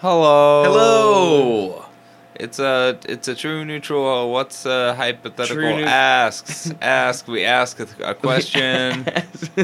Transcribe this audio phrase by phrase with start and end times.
[0.00, 0.64] Hello.
[0.64, 1.84] Hello.
[2.34, 4.32] It's a it's a true neutral.
[4.32, 5.56] What's a hypothetical?
[5.56, 7.28] True asks ask.
[7.28, 9.06] We ask a, a question.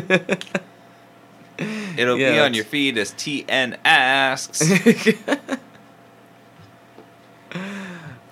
[1.97, 4.63] It'll Yeah, be on your feed as TN asks.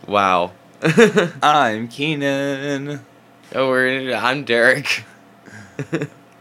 [0.07, 0.53] wow.
[1.43, 3.01] I'm Keenan.
[3.55, 4.13] oh, we're.
[4.15, 5.05] I'm Derek.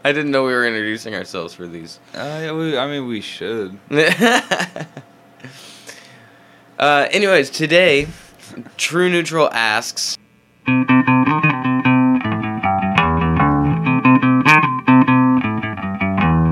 [0.06, 1.98] I didn't know we were introducing ourselves for these.
[2.14, 3.78] Uh, yeah, we, I mean, we should.
[6.78, 8.06] Uh, anyways, today,
[8.76, 10.16] True Neutral asks.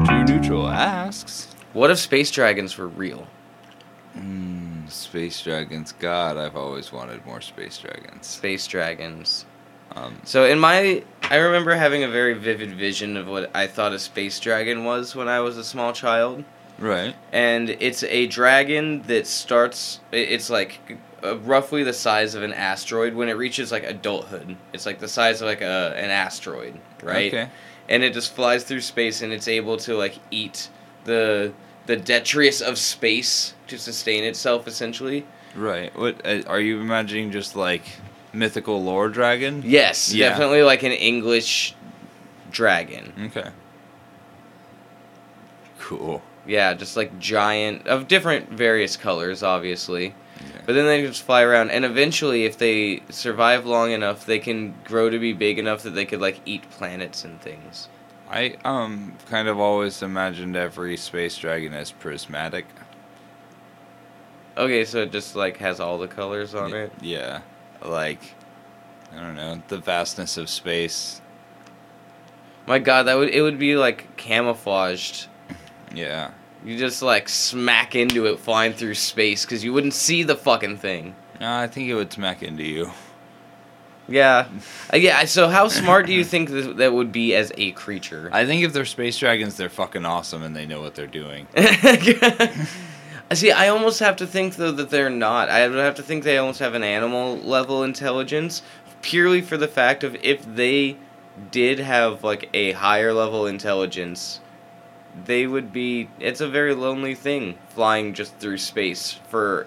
[0.05, 1.49] True neutral asks.
[1.73, 3.27] What if space dragons were real?
[4.17, 5.93] Mm, space dragons.
[5.93, 8.27] God, I've always wanted more space dragons.
[8.27, 9.47] Space dragons.
[9.95, 13.93] Um, So in my, I remember having a very vivid vision of what I thought
[13.93, 16.45] a space dragon was when I was a small child,
[16.83, 17.15] right.
[17.33, 20.01] and it's a dragon that starts.
[20.13, 24.57] It's like uh, roughly the size of an asteroid when it reaches like adulthood.
[24.73, 27.33] It's like the size of like a an asteroid, right?
[27.33, 27.49] Okay.
[27.89, 30.69] And it just flies through space and it's able to like eat
[31.05, 31.53] the
[31.87, 35.27] the detritus of space to sustain itself essentially.
[35.55, 35.97] Right.
[35.99, 37.31] What uh, are you imagining?
[37.31, 37.83] Just like
[38.33, 39.63] mythical lore dragon?
[39.65, 40.31] Yes, Yeah.
[40.31, 41.75] definitely like an English
[42.51, 43.13] dragon.
[43.27, 43.51] Okay.
[45.79, 46.23] Cool.
[46.47, 50.15] Yeah, just like giant of different various colors, obviously.
[50.41, 50.63] Yeah.
[50.67, 54.75] But then they just fly around, and eventually, if they survive long enough, they can
[54.85, 57.89] grow to be big enough that they could like eat planets and things.
[58.29, 62.65] I um kind of always imagined every space dragon as prismatic.
[64.57, 66.93] Okay, so it just like has all the colors on it.
[67.01, 67.43] Yeah.
[67.85, 68.35] Like
[69.13, 71.21] I don't know, the vastness of space.
[72.67, 75.29] My God, that would it would be like camouflaged.
[75.95, 76.31] Yeah.
[76.65, 80.77] You just like smack into it flying through space because you wouldn't see the fucking
[80.79, 81.15] thing.
[81.41, 82.91] No, I think it would smack into you.
[84.09, 84.49] Yeah,
[84.93, 85.25] Uh, yeah.
[85.25, 88.29] So how smart do you think th- that would be as a creature?
[88.33, 91.47] I think if they're space dragons, they're fucking awesome and they know what they're doing.
[91.57, 95.49] I see, I almost have to think though that they're not.
[95.49, 98.63] I would have to think they almost have an animal level intelligence,
[99.01, 100.97] purely for the fact of if they
[101.51, 104.41] did have like a higher level intelligence,
[105.25, 106.09] they would be.
[106.19, 109.67] It's a very lonely thing flying just through space for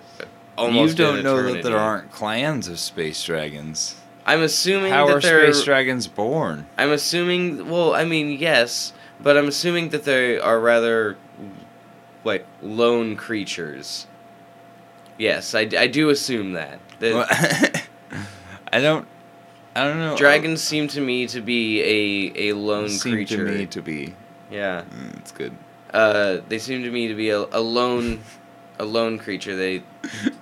[0.58, 0.98] almost.
[0.98, 3.96] you don't know that there aren't clans of space dragons.
[4.26, 6.66] I'm assuming How that are space dragons born?
[6.78, 7.70] I'm assuming.
[7.70, 11.18] Well, I mean, yes, but I'm assuming that they are rather
[12.24, 14.08] like lone creatures.
[15.18, 16.80] Yes, I, I do assume that.
[17.00, 17.28] The Well,
[18.74, 19.08] I don't.
[19.76, 20.16] I don't know.
[20.16, 21.82] dragons seem to me to be
[22.34, 23.46] a, a lone seem creature.
[23.46, 24.16] to me to be.
[24.50, 25.56] Yeah, Mm, it's good.
[25.94, 28.22] uh, they seem to me to be a, a lone
[28.80, 29.56] a lone creature.
[29.56, 29.84] They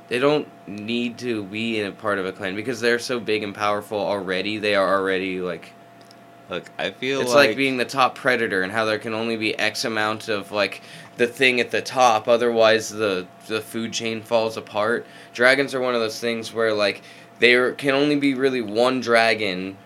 [0.10, 3.44] they don't need to be in a part of a clan because they're so big
[3.44, 4.58] and powerful already.
[4.58, 5.74] They are already like
[6.50, 9.38] Look, I feel It's like, like, being the top predator and how there can only
[9.38, 10.82] be X amount of like
[11.18, 15.06] the thing at the top, otherwise the the food chain falls apart.
[15.34, 17.04] Dragons are one of those things where like
[17.40, 19.78] there can only be really one dragon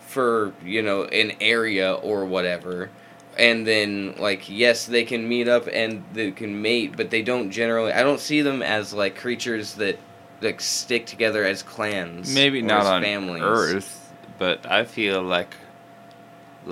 [0.00, 2.90] for, you know, an area or whatever.
[3.38, 7.50] And then like yes, they can meet up and they can mate, but they don't
[7.50, 9.98] generally I don't see them as like creatures that
[10.40, 12.34] like stick together as clans.
[12.34, 15.54] maybe or not as on families Earth, but I feel like,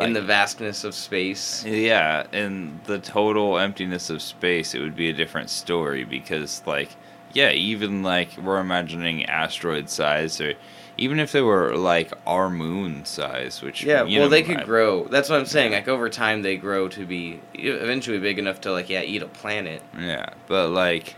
[0.00, 1.64] in the vastness of space.
[1.64, 6.90] yeah, in the total emptiness of space, it would be a different story because, like,
[7.32, 10.54] yeah, even like we're imagining asteroid size, or
[10.98, 14.64] even if they were like our moon size, which Yeah, well, know, they could I-
[14.64, 15.04] grow.
[15.04, 15.72] That's what I'm saying.
[15.72, 15.78] Yeah.
[15.78, 19.26] Like over time, they grow to be eventually big enough to like yeah eat a
[19.26, 19.81] planet.
[19.98, 21.14] Yeah, but like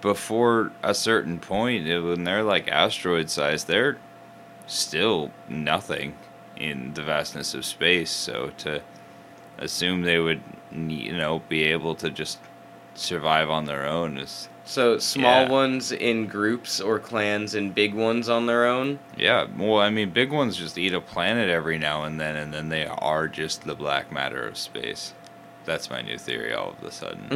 [0.00, 3.98] before a certain point, when they're like asteroid size, they're
[4.66, 6.14] still nothing
[6.56, 8.10] in the vastness of space.
[8.10, 8.82] So to
[9.58, 10.40] assume they would,
[10.72, 12.38] you know, be able to just
[12.94, 15.48] survive on their own is, So small Yeah.
[15.50, 18.98] ones in groups or clans, and big ones on their own.
[19.16, 19.46] yeah.
[19.56, 22.68] Well, I mean, big ones just eat a planet every now and then, and then
[22.68, 25.12] they are just the black matter of space.
[25.64, 26.54] That's my new theory.
[26.54, 27.28] All of a sudden,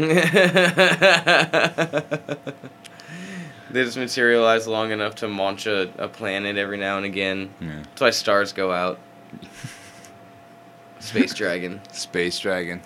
[3.71, 7.51] they just materialize long enough to launch a, a planet every now and again.
[7.61, 7.83] yeah.
[7.83, 8.99] That's why stars go out.
[11.01, 11.81] Space dragon.
[11.93, 12.81] Space Dragon.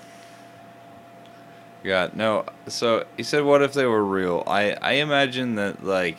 [1.85, 2.45] Yeah, no.
[2.67, 4.43] So he said, what if they were real?
[4.47, 6.19] I I imagine that like.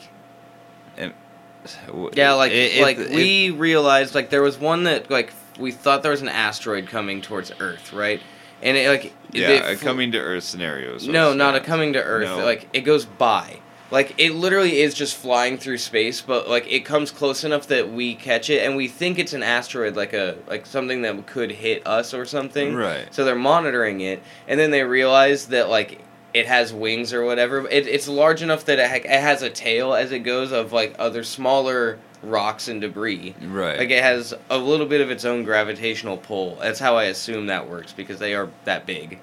[1.86, 5.32] w- Yeah, like i- if- like if- we realized like there was one that like
[5.58, 8.20] we thought there was an asteroid coming towards Earth, right?
[8.62, 11.06] and it like Yeah, a coming to Earth scenarios.
[11.08, 12.24] No, not a coming to Earth.
[12.28, 12.44] No.
[12.44, 13.60] Like it goes by.
[13.90, 17.90] Like it literally is just flying through space, but like it comes close enough that
[17.90, 21.50] we catch it and we think it's an asteroid, like a like something that could
[21.50, 22.74] hit us or something.
[22.74, 23.12] Right.
[23.12, 26.00] So they're monitoring it, and then they realize that like
[26.32, 27.66] it has wings or whatever.
[27.68, 30.72] It, it's large enough that it, ha- it has a tail as it goes of
[30.72, 33.34] like other smaller rocks and debris.
[33.42, 33.78] Right.
[33.78, 36.56] Like it has a little bit of its own gravitational pull.
[36.56, 39.18] That's how I assume that works because they are that big.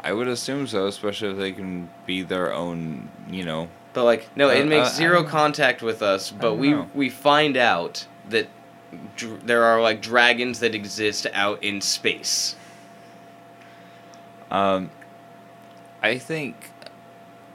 [0.00, 3.68] I would assume so, especially if they can be their own, you know.
[3.94, 6.30] But like, no, it Uh, makes uh, zero don't contact with us.
[6.30, 6.90] But don't we know.
[6.94, 8.48] we find out that
[9.16, 12.56] dr- there are like dragons that exist out in space.
[14.50, 14.90] Um,
[16.02, 16.70] I think,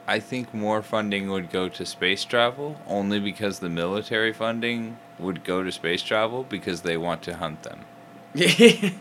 [0.07, 5.43] I think more funding would go to space travel only because the military funding would
[5.43, 7.85] go to space travel because they want to hunt them.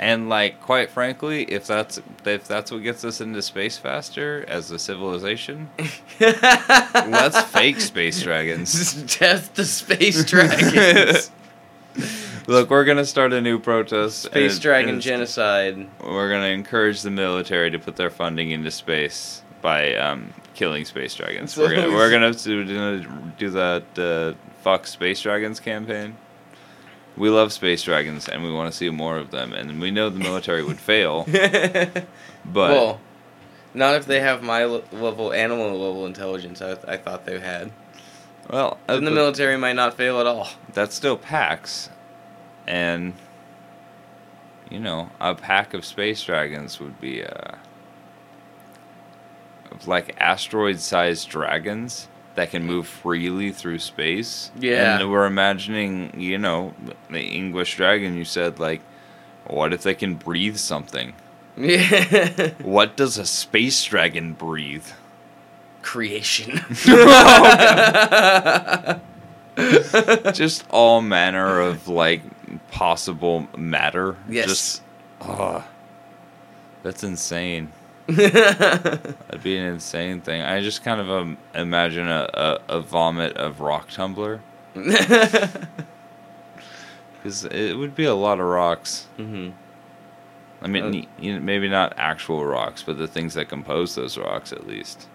[0.00, 4.70] And like, quite frankly, if that's if that's what gets us into space faster as
[4.70, 5.68] a civilization,
[6.18, 8.94] let's fake space dragons.
[9.18, 11.30] Death to space dragons.
[12.46, 14.22] Look, we're gonna start a new protest.
[14.22, 15.86] space it- dragon genocide.
[16.02, 21.14] We're gonna encourage the military to put their funding into space by um, killing space
[21.14, 21.58] dragons.
[21.58, 23.04] We're gonna we're gonna do, do,
[23.36, 24.32] do that uh,
[24.62, 26.16] fuck space dragons campaign.
[27.20, 29.52] We love space dragons and we want to see more of them.
[29.52, 32.06] And we know the military would fail, but
[32.46, 33.00] well,
[33.74, 36.62] not if they have my level animal level intelligence.
[36.62, 37.72] I, I thought they had.
[38.50, 40.48] well, uh, Then the military might not fail at all.
[40.72, 41.90] that's still packs,
[42.66, 43.12] and
[44.70, 47.56] you know a pack of space dragons would be uh,
[49.70, 54.50] of like asteroid-sized dragons that can move freely through space.
[54.58, 55.00] Yeah.
[55.00, 56.74] and we're imagining, you know,
[57.10, 58.16] the English dragon.
[58.16, 58.80] You said like,
[59.46, 61.14] what if they can breathe something?
[61.56, 62.50] Yeah.
[62.62, 64.86] What does a space dragon breathe?
[65.82, 66.60] Creation.
[70.32, 72.22] Just all manner of like
[72.70, 74.16] possible matter.
[74.28, 74.48] Yes.
[74.48, 74.82] Just,
[75.22, 75.64] oh,
[76.82, 77.72] that's insane.
[78.16, 80.42] That'd be an insane thing.
[80.42, 82.28] I just kind of um, imagine a,
[82.68, 84.40] a, a vomit of rock tumbler.
[87.22, 89.06] Because it would be a lot of rocks.
[89.16, 89.50] hmm
[90.62, 94.16] I mean, Uh, you know, maybe not actual rocks, but the things that compose those
[94.18, 95.06] rocks at least.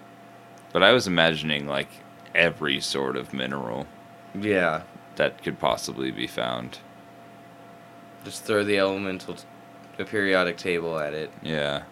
[0.74, 1.88] But I was imagining like
[2.34, 3.86] every sort of mineral
[4.40, 4.82] Yeah.
[5.16, 6.80] that could possibly be found.
[8.24, 9.44] Just throw the elemental, t-
[9.98, 11.32] the periodic table at it.
[11.44, 11.84] Yeah.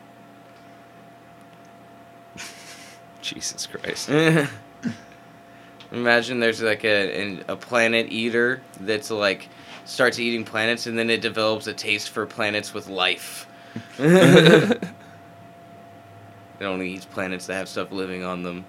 [3.24, 4.10] Jesus Christ.
[5.92, 9.50] Imagine there's like a an, a planet eater that's like
[9.86, 13.48] starts eating planets and then it develops a taste for planets with life.
[13.98, 14.80] it
[16.62, 18.66] only eats planets that have stuff living on them.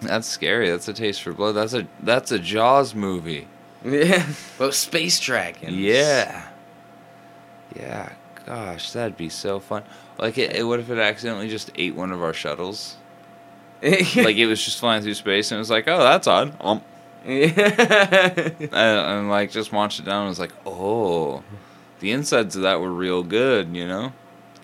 [0.00, 0.68] That's scary.
[0.70, 1.52] That's a taste for blood.
[1.52, 3.48] That's a that's a Jaws movie.
[3.84, 4.24] Yeah,
[4.58, 5.74] but space dragons.
[5.74, 6.46] Yeah.
[7.74, 8.12] Yeah.
[8.46, 9.84] Gosh, that'd be so fun.
[10.18, 12.96] Like, it, it, what if it accidentally just ate one of our shuttles?
[13.82, 16.54] like, it was just flying through space and it was like, oh, that's odd.
[16.60, 16.82] Um,
[17.24, 21.42] and, and like just launched it down and was like, oh,
[22.00, 24.12] the insides of that were real good, you know.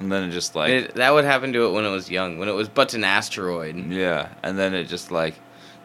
[0.00, 2.38] And then it just like, It- that would happen to it when it was young,
[2.38, 3.76] when it was but an asteroid.
[3.90, 5.35] yeah, and then it just like,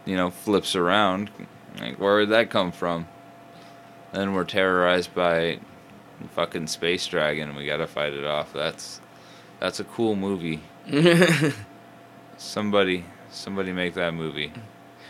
[0.05, 1.29] you know, flips around.
[1.79, 3.07] Like, where would that come from?
[4.11, 5.59] Then we're terrorized by
[6.31, 8.53] fucking space dragon, and we gotta fight it off.
[8.53, 9.01] That's
[9.59, 10.61] that's a cool movie.
[12.37, 14.51] Somebody, somebody make that movie.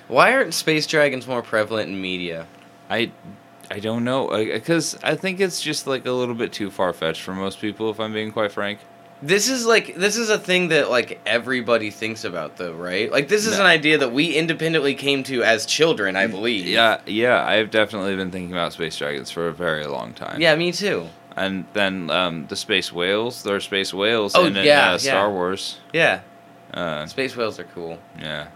[0.07, 2.47] Why aren't space dragons more prevalent in media?
[2.89, 3.11] I,
[3.71, 7.21] I don't know, because I think it's just like a little bit too far fetched
[7.21, 7.89] for most people.
[7.89, 8.79] If I'm being quite frank.
[9.25, 13.09] This is like this is a thing that like everybody thinks about though, right?
[13.09, 13.61] Like this is No.
[13.61, 16.67] an idea that we independently came to as children, I believe.
[16.67, 20.41] Yeah, yeah, I've definitely been thinking about space dragons for a very long time.
[20.41, 21.07] Yeah, me too.
[21.37, 23.43] and then um, the space whales.
[23.43, 25.33] There are space whales Oh, in it, yeah, uh, Star yeah.
[25.33, 25.79] Wars.
[25.93, 26.19] Yeah.
[26.73, 27.99] Uh, Space whales are cool.
[28.19, 28.47] yeah,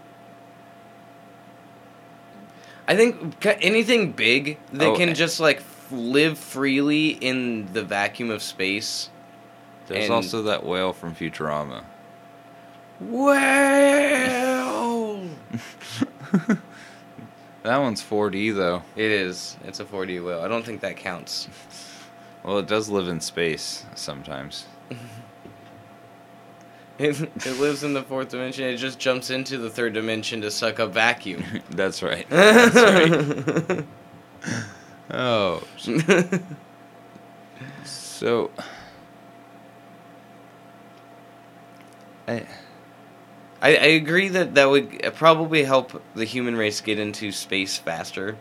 [2.86, 5.14] I think anything big that Oh, can eh.
[5.14, 9.08] just like live freely in the vacuum of space.
[9.88, 11.82] There's And- also that whale from Futurama.
[13.00, 15.20] Well,
[17.64, 18.82] That one's 4D though.
[18.96, 19.56] it is.
[19.64, 20.40] It's a 4D whale.
[20.42, 21.48] I don't think that counts.
[22.44, 24.66] Well, it does live in space sometimes.
[26.98, 28.64] It, it lives in the fourth dimension.
[28.64, 31.44] It just jumps into the third dimension to suck up vacuum.
[31.70, 32.28] That's right.
[32.28, 33.84] That's right.
[35.08, 35.62] Oh,
[37.84, 38.50] So,
[42.28, 42.46] I,
[43.60, 48.36] I, I agree that that would probably help the human race get into space faster.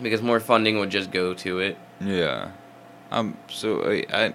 [0.00, 1.76] Because more funding would just go to it.
[2.00, 2.50] yeah,
[3.10, 3.36] um.
[3.50, 4.32] So I, I,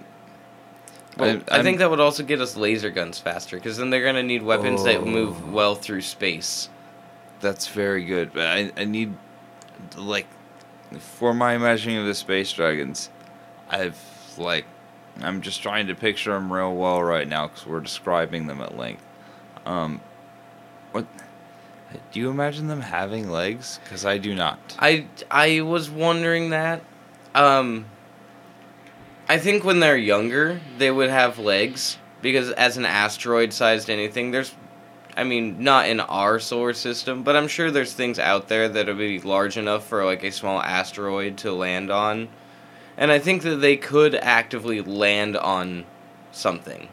[1.16, 4.04] Well, I, I'm- think that would also get us laser guns faster, because then they're
[4.04, 5.50] gonna need weapons that move Oh.
[5.50, 6.68] well through space.
[7.40, 8.32] that's very good.
[8.32, 9.14] But I, I need,
[9.96, 10.26] like,
[10.98, 13.10] for my imagining of the space dragons,
[13.68, 13.98] I've
[14.38, 14.64] like,
[15.20, 18.76] I'm just trying to picture them real well right now because we're describing them at
[18.76, 19.04] length.
[19.66, 20.00] Um,
[20.92, 21.06] what?
[22.12, 23.80] Do you imagine them having legs?
[23.82, 24.58] Because I do not.
[24.78, 26.82] I I was wondering that.
[27.34, 27.86] Um,
[29.28, 34.54] I think when they're younger, they would have legs because as an asteroid-sized anything, there's,
[35.16, 38.94] I mean, not in our solar system, but I'm sure there's things out there that'll
[38.94, 42.28] be large enough for like a small asteroid to land on,
[42.98, 45.86] and I think that they could actively land on
[46.32, 46.88] something.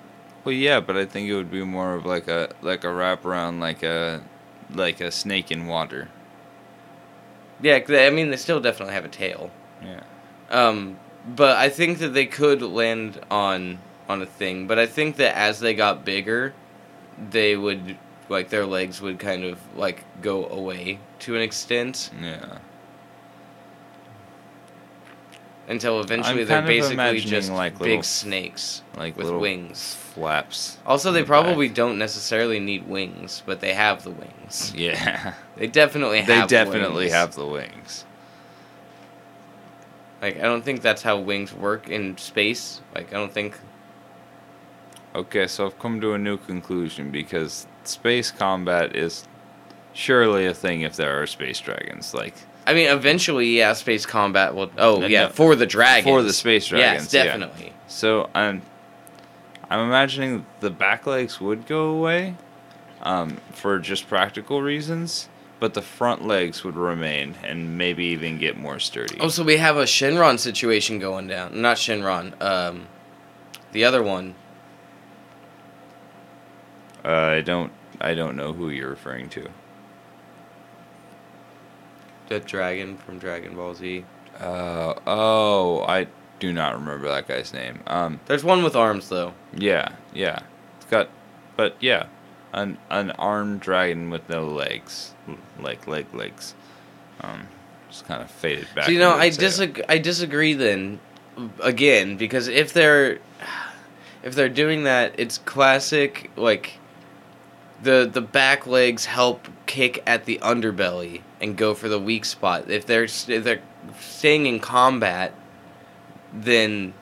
[0.46, 3.60] Well, yeah, but I think it would be more of like a like a wraparound,
[3.60, 4.22] like a
[4.74, 6.08] like a snake in water.
[7.62, 9.50] Yeah, I mean, they still definitely have a tail.
[9.84, 10.04] Yeah.
[10.50, 14.68] Um, but I think that they could land on on a thing.
[14.68, 16.54] But I think that as they got bigger,
[17.32, 17.98] they would
[18.30, 22.58] like their legs would kind of like go away to an extent Yeah.
[25.68, 29.96] Until eventually I'm they're basically just like, big little- snakes Like with wings.
[29.96, 30.78] flaps.
[30.86, 31.76] Also, they the probably back.
[31.76, 34.72] don't necessarily need wings, but they have the wings.
[34.76, 35.34] Yeah.
[35.58, 37.14] They definitely they definitely wings.
[37.14, 38.06] have the wings.
[40.22, 42.82] Like I don't think that's how wings work in space.
[42.94, 43.58] Like I don't think
[45.14, 49.26] Okay, so I've come to a new conclusion because space combat is
[49.94, 52.14] surely a thing if there are space dragons.
[52.14, 52.36] Like
[52.68, 54.72] I mean, eventually, yeah, space combat will.
[54.78, 55.30] Oh, No, yeah, no.
[55.30, 56.06] for the dragons.
[56.06, 57.24] For the space dragons, Yes, yeah.
[57.26, 57.74] definitely.
[57.88, 58.62] so, I'm
[59.70, 62.36] I'm imagining the back legs would go away,
[63.02, 65.28] um, for just practical reasons,
[65.60, 69.18] but the front legs would remain and maybe even get more sturdy.
[69.20, 71.62] Oh, so we have a Shenron situation going down.
[71.62, 72.40] Not Shenron.
[72.42, 72.88] Um,
[73.72, 74.36] the other one.
[77.04, 79.48] Uh, I don't I don't know who you're referring to.
[82.28, 84.04] The dragon from Dragon Ball Z.
[84.40, 86.08] Uh, oh, I
[86.40, 87.80] do not remember that guy's name.
[87.88, 89.34] Um, There's one with arms though.
[89.56, 90.40] yeah, yeah,
[90.78, 91.10] it's got,
[91.56, 92.08] but yeah,
[92.54, 95.14] an an armed dragon with no legs,
[95.60, 96.56] like leg legs.
[97.22, 97.48] Um,
[97.90, 98.86] just kind of faded back.
[98.86, 99.84] So you know, I disagree.
[99.88, 101.00] I disagree then,
[101.62, 103.20] again, because if they're
[104.24, 106.80] if they're doing that, it's classic like
[107.82, 112.70] the the back legs help kick at the underbelly and go for the weak spot.
[112.70, 113.62] If they're if they're
[114.00, 115.34] staying in combat,
[116.34, 116.94] then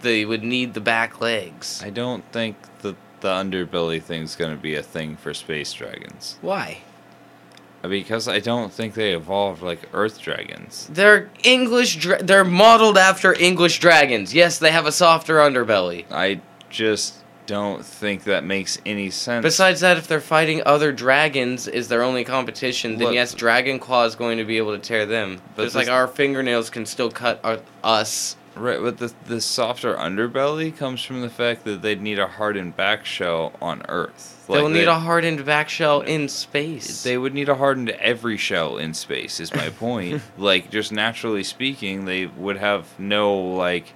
[0.00, 1.82] they would need the back legs.
[1.84, 6.78] I don't think that the underbelly thing's gonna be a thing for space dragons Why?
[7.88, 10.88] because I don't think they evolved like Earth dragons.
[10.90, 11.96] They're English.
[11.96, 14.32] Dra- they're modeled after English dragons.
[14.32, 16.04] Yes, they have a softer underbelly.
[16.10, 16.40] I
[16.70, 17.21] just
[17.52, 19.42] don't think that makes any sense.
[19.42, 23.78] Besides that, if they're fighting other dragons, is their only competition, then Look- yes, Dragon
[23.78, 25.38] Claw is going to be able to tear them.
[25.54, 28.36] But Just like our fingernails can still cut our, us.
[28.54, 32.74] Right, but the the softer underbelly comes from the fact that they'd need a hardened
[32.74, 34.46] back shell on Earth.
[34.48, 37.02] They'll need a hardened back shell in space.
[37.02, 39.40] They would need a hardened every shell in space.
[39.40, 40.22] Is my point.
[40.38, 43.92] like, just naturally speaking, they would have no like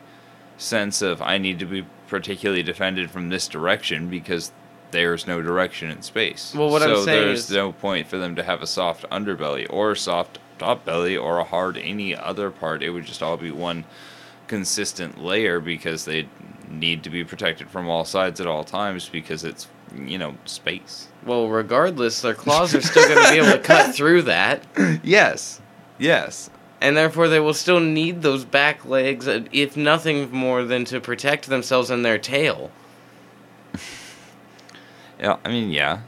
[0.58, 4.52] sense of I need to be particularly defended from this direction because
[4.92, 6.54] there's no direction in space.
[6.56, 9.08] Well, what I'm so saying there's is- no point for them to have a soft
[9.10, 12.82] underbelly or a soft top belly or a hard any other part.
[12.82, 13.84] It would just all be one
[14.46, 16.28] consistent layer because they
[16.68, 21.08] need to be protected from all sides at all times because it's you know space.
[21.24, 24.62] well, regardless, their claws are still going to be able to cut through that,
[25.02, 25.60] yes.
[25.98, 26.50] Yes.
[26.80, 31.00] And therefore they will still need those back legs, uh, if nothing more than to
[31.00, 32.70] protect themselves and their tail.
[35.18, 36.00] Yeah, I mean, yeah,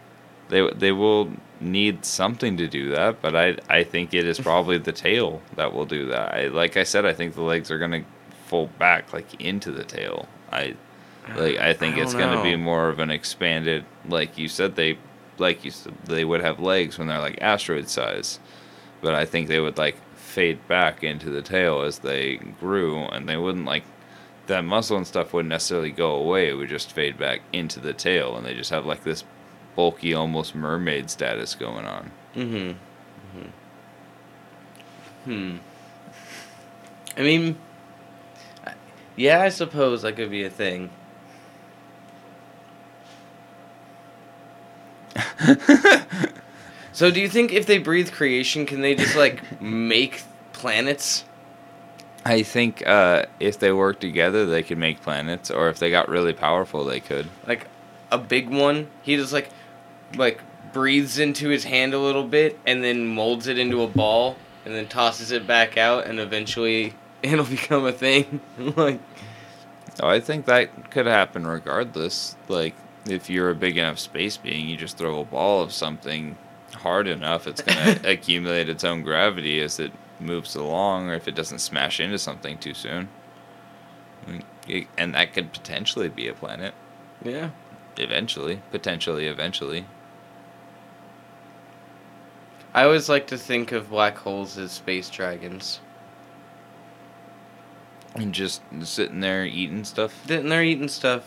[0.50, 4.76] they they will need something to do that, but I I think it is probably
[4.76, 6.34] the tail that will do that.
[6.34, 8.04] I like I said, I think the legs are gonna
[8.46, 10.28] fold back like into the tail.
[10.52, 10.74] I
[11.36, 14.98] like I think I it's gonna be more of an expanded, like you said, they
[15.38, 18.40] like you said they would have legs when they're like asteroid size,
[19.00, 19.96] but I think they would like
[20.28, 23.84] fade back into the tail as they grew, and they wouldn't like
[24.46, 26.48] that muscle and stuff wouldn't necessarily go away.
[26.50, 29.24] It would just fade back into the tail, and they just have like this
[29.76, 32.10] bulky, almost mermaid status going on.
[32.34, 32.72] Mm-hmm.
[33.38, 33.48] Mm-hmm.
[35.24, 35.56] Hmm.
[37.16, 37.56] I mean,
[39.16, 40.90] Yeah, I suppose that could be a thing.
[46.98, 51.22] So do you think if they breathe creation, can they just like make planets?
[52.24, 56.08] I think uh, if they work together, they could make planets, or if they got
[56.08, 57.28] really powerful, they could.
[57.46, 57.68] Like
[58.10, 58.88] a big one?
[59.02, 59.48] He just like
[60.16, 60.40] like
[60.72, 64.74] breathes into his hand a little bit and then molds it into a ball and
[64.74, 68.40] then tosses it back out and eventually it'll become a thing.
[68.58, 68.98] like
[70.00, 72.34] Oh, I think that could happen regardless.
[72.48, 72.74] Like,
[73.08, 76.36] if you're a big enough space being, you just throw a ball of something
[76.78, 81.28] hard enough, it's going to accumulate its own gravity as it moves along, or if
[81.28, 83.08] it doesn't smash into something too soon.
[84.26, 86.74] I mean, it- And that could potentially be a planet.
[87.22, 87.50] yeah.
[88.00, 88.62] Eventually.
[88.70, 89.84] Potentially, eventually.
[92.74, 95.80] I always like to think of black holes as space dragons.
[98.14, 100.22] And just sitting there eating stuff.
[100.26, 101.24] Then they're eating stuff.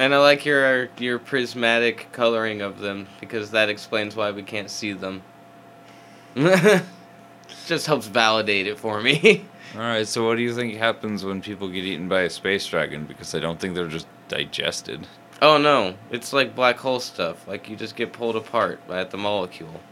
[0.00, 4.70] And I like your your prismatic coloring of them because that explains why we can't
[4.70, 5.22] see them.
[7.66, 9.44] Just helps validate it for me.
[9.76, 13.04] Alright, so what do you think happens when people get eaten by a space dragon?
[13.04, 15.06] Because I don't think they're just digested.
[15.42, 17.46] oh no, it's like black hole stuff.
[17.46, 19.82] Like you just get pulled apart at the molecule.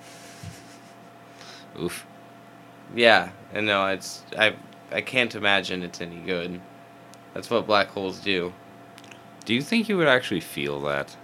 [1.79, 2.07] Oof.
[2.95, 4.55] Yeah, and no, it's I
[4.91, 6.63] I can't imagine it's any good.
[7.35, 8.55] That's what black holes do.
[9.49, 11.17] Do you think you would actually feel that?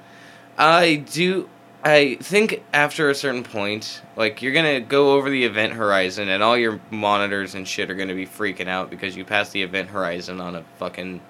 [0.56, 1.50] I do.
[1.84, 6.42] I think after a certain point, like you're gonna go over the event horizon, and
[6.42, 9.90] all your monitors and shit are gonna be freaking out because you passed the event
[9.90, 11.20] horizon on a fucking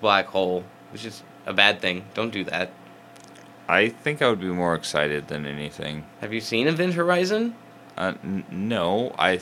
[0.00, 2.06] black hole, which is a bad thing.
[2.12, 2.72] Don't do that.
[3.68, 6.06] I think I would be more excited than anything.
[6.20, 7.54] Have you seen Event Horizon?
[7.96, 9.38] Uh, n- no, I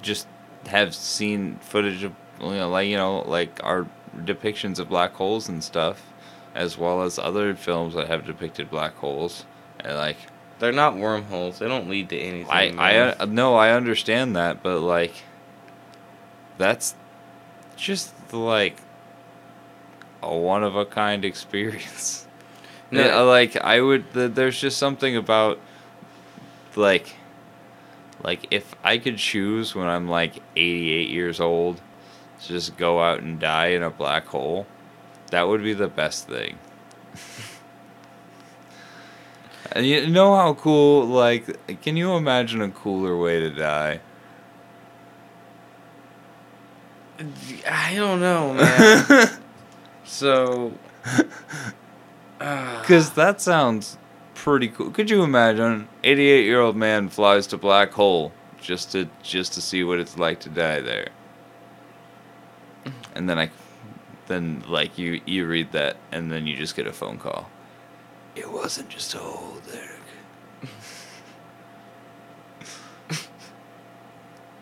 [0.00, 0.28] just
[0.64, 3.86] have seen footage of you know, like you know, like our
[4.24, 6.02] depictions of black holes and stuff,
[6.54, 9.44] as well as other films that have depicted black holes.
[9.80, 10.16] And like,
[10.58, 11.58] They're not wormholes.
[11.58, 12.50] They don't lead to anything.
[12.50, 13.16] I, I, man.
[13.18, 15.12] uh, no, I understand that, but like,
[16.58, 16.94] that's
[17.76, 18.76] just like
[20.22, 22.26] a one of a kind experience.
[22.90, 23.04] No.
[23.04, 24.12] Yeah, like I would.
[24.14, 25.58] th- There's just something about
[26.76, 27.14] like,
[28.22, 31.80] like if I could choose when I'm like 88 years old,
[32.44, 34.66] to just go out and die in a black hole,
[35.30, 36.58] that would be the best thing.
[39.72, 41.06] and you know how cool?
[41.06, 44.00] Like, can you imagine a cooler way to die?
[47.68, 49.28] I don't know, man.
[50.04, 50.72] so.
[52.40, 53.98] uh, Because that sounds
[54.34, 54.90] pretty cool.
[54.90, 55.88] Could you imagine?
[56.02, 60.18] 88 year old man flies to black hole just to just to see what it's
[60.18, 61.08] like to die there.
[63.14, 63.50] And then I,
[64.26, 67.48] then like you you read that and then you just get a phone call.
[68.34, 69.90] It wasn't just a hole, Derek.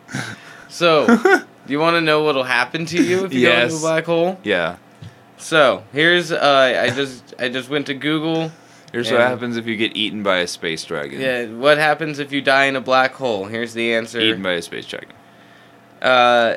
[0.69, 3.81] so, do you want to know what'll happen to you if you go into a
[3.81, 4.39] black hole?
[4.43, 4.77] Yeah.
[5.39, 8.53] So here's uh, I just I just went to Google.
[8.93, 11.19] Here's what happens if you get eaten by a space dragon.
[11.19, 13.47] Yeah, what happens if you die in a black hole?
[13.47, 14.21] Here's the answer.
[14.21, 15.17] Eaten by a space dragon.
[16.03, 16.57] Uh,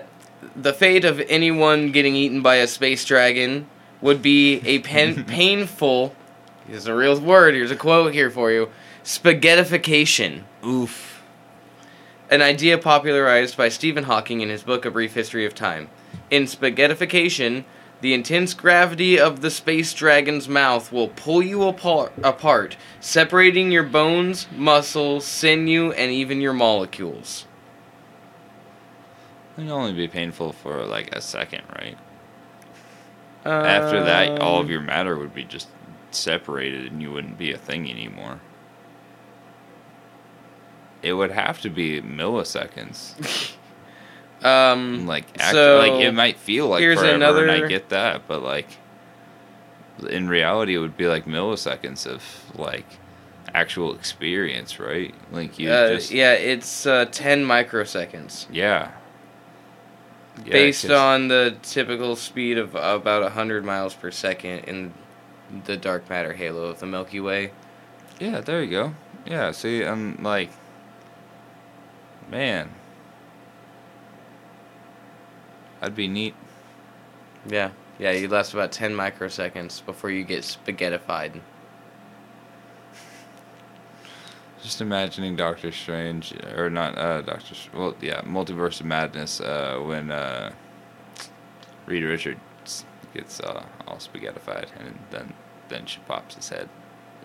[0.55, 3.67] the fate of anyone getting eaten by a space dragon
[4.01, 6.15] would be a pen- painful.
[6.67, 7.55] Here's a real word.
[7.55, 8.69] Here's a quote here for you:
[9.03, 10.43] spaghettification.
[10.65, 11.21] Oof.
[12.29, 15.89] An idea popularized by Stephen Hawking in his book A Brief History of Time.
[16.31, 17.65] In spaghettification,
[18.01, 23.83] the intense gravity of the space dragon's mouth will pull you apart, apart, separating your
[23.83, 27.45] bones, muscles, sinew, and even your molecules.
[29.57, 31.97] It'd only be painful for like a second, right?
[33.45, 35.67] After that, all of Um, your matter would be just
[36.11, 38.39] separated and you wouldn't be a thing anymore.
[41.03, 43.55] It would have to be milliseconds.
[44.43, 48.27] Um, Like, actually, so, like it might feel like here's forever, and I get that,
[48.27, 48.67] but like,
[50.07, 52.21] in reality, it would be like milliseconds of
[52.55, 52.85] like
[53.53, 55.15] actual experience, right?
[55.31, 58.45] Like you uh, just, yeah, it's uh, 10 microseconds.
[58.51, 58.91] yeah.
[60.43, 64.93] Yeah, based on the typical speed of about 100 miles per second in
[65.65, 67.51] the dark matter halo of the Milky Way.
[68.19, 68.95] Yeah, there you go.
[69.25, 70.49] Yeah, see, I'm like,
[72.29, 72.69] man,
[75.79, 76.35] that'd be neat.
[77.47, 77.71] Yeah.
[77.97, 81.39] Yeah, you last about 10 microseconds before you get spaghettified.
[84.65, 87.53] Just imagining Doctor Strange, or not uh, Doctor.
[87.71, 89.39] Well, yeah, Multiverse of Madness.
[89.39, 90.53] Uh, when uh,
[91.85, 95.33] Reed Richards gets uh, all spaghettified, and then
[95.69, 96.67] then she pops his head.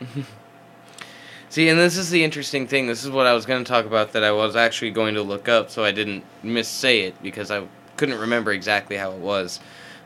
[1.49, 2.87] See, and this is the interesting thing.
[2.87, 5.23] This is what I was going to talk about that I was actually going to
[5.23, 9.61] look up, so I didn't missay it because I couldn't remember exactly how it was.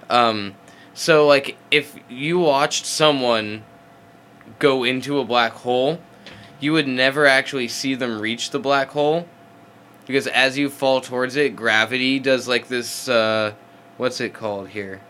[0.09, 0.55] Um,
[0.94, 3.64] so, like, if you watched someone
[4.61, 5.99] go into a black hole,
[6.61, 9.27] you would never actually see them reach the black hole
[10.07, 13.09] because as you fall towards it, gravity does like this.
[13.09, 13.53] Uh,
[13.97, 15.01] what's it called here?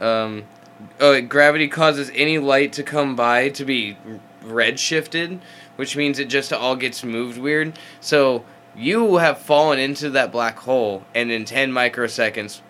[0.00, 0.44] Um,
[1.00, 3.96] oh, gravity causes any light to come by to be
[4.42, 5.40] redshifted,
[5.76, 7.78] which means it just all gets moved weird.
[8.00, 8.44] So
[8.74, 12.60] you have fallen into that black hole, and in 10 microseconds,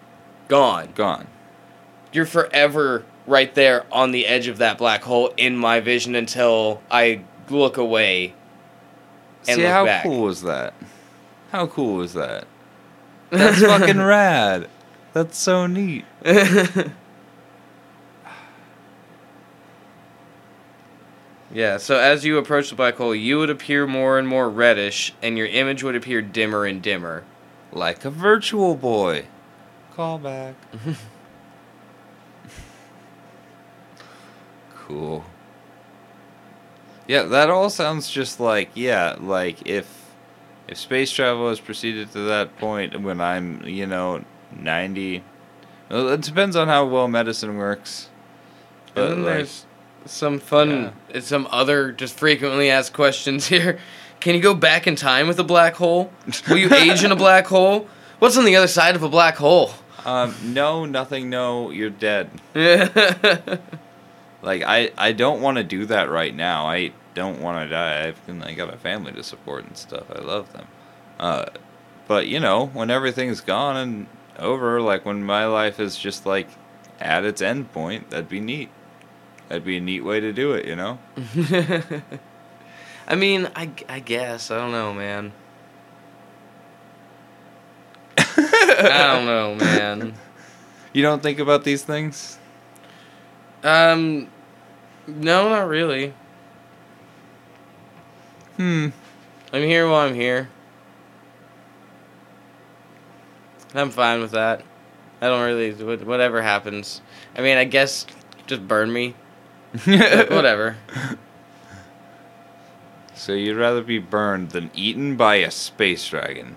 [0.48, 0.92] gone.
[0.94, 1.26] Gone.
[2.12, 6.82] You're forever right there on the edge of that black hole in my vision until
[6.90, 8.34] I look away
[9.46, 10.04] and See look how back.
[10.04, 10.74] cool was that?
[11.52, 12.46] How cool was that?
[13.30, 14.68] That's fucking rad.
[15.12, 16.04] That's so neat.
[21.52, 25.14] yeah, so as you approach the black hole, you would appear more and more reddish,
[25.22, 27.24] and your image would appear dimmer and dimmer.
[27.72, 29.26] Like a virtual boy.
[29.94, 30.54] Call back.
[34.76, 35.24] cool.
[37.06, 39.86] Yeah, that all sounds just like yeah, like if
[40.68, 44.24] if space travel has proceeded to that point when I'm, you know,
[44.58, 45.22] 90
[45.90, 48.08] well, it depends on how well medicine works.
[48.96, 49.66] And then there's
[50.06, 51.20] some fun, Yeah.
[51.20, 53.78] some other just frequently asked questions here.
[54.20, 56.10] Can you go back in time with a black hole?
[56.48, 57.86] Will you age in a black hole?
[58.20, 59.72] What's on the other side of a black hole?
[60.06, 62.30] um no, nothing, no, you're dead.
[64.44, 66.66] Like I, I don't want to do that right now.
[66.66, 68.06] I don't want to die.
[68.08, 70.04] I've I got a family to support and stuff.
[70.10, 70.66] I love them.
[71.18, 71.46] Uh,
[72.06, 74.06] but you know, when everything's gone and
[74.38, 76.48] over, like when my life is just like
[77.00, 78.68] at its end point, that'd be neat.
[79.48, 80.98] That'd be a neat way to do it, you know.
[83.06, 85.32] I mean, I, I guess I don't know, man.
[88.18, 90.14] I don't know, man.
[90.94, 92.38] You don't think about these things?
[93.64, 94.28] Um,
[95.06, 96.14] no, not really.
[98.56, 98.88] Hmm.
[99.52, 100.48] I'm here while I'm here.
[103.74, 104.62] I'm fine with that.
[105.20, 105.72] I don't really
[106.04, 107.00] whatever happens.
[107.36, 108.06] I mean, I guess
[108.46, 109.14] just burn me.
[109.84, 110.76] Whatever.
[113.14, 116.56] So you'd rather be burned than eaten by a space dragon?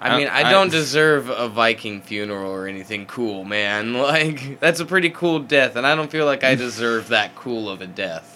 [0.00, 3.94] I I- mean, I I- don't deserve a Viking funeral or anything cool, man.
[3.98, 7.68] Like that's a pretty cool death, and I don't feel like I deserve that cool
[7.68, 8.34] of a death.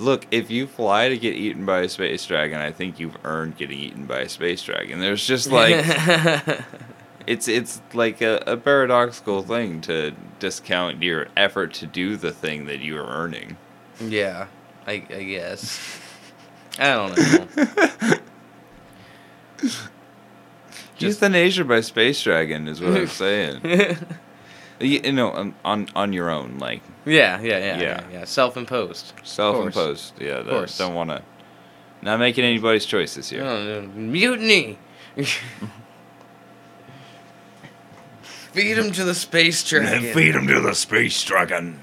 [0.00, 3.56] Look, if you fly to get eaten by a space dragon, I think you've earned
[3.56, 5.00] getting eaten by a space dragon.
[5.00, 5.74] There's just like
[7.26, 12.66] it's it's like a, a paradoxical thing to discount your effort to do the thing
[12.66, 13.56] that you are earning.
[14.00, 14.46] yeah,
[14.86, 15.80] I, I guess.
[16.78, 18.18] I don't know.
[20.98, 23.60] Just- Euthanasia by space dragon is what I'm saying.
[24.80, 28.24] you, you know, on, on on your own, like Yeah, yeah, yeah, yeah, Yeah.
[28.24, 29.12] Self-imposed.
[29.24, 30.20] self-imposed.
[30.20, 30.76] Yeah, that, course.
[30.78, 31.22] don't want to.
[32.02, 33.42] Not making anybody's choices here.
[33.42, 34.78] Oh, no, mutiny.
[38.22, 40.12] Feed him to the space dragon.
[40.14, 41.80] Feed him to the space dragon.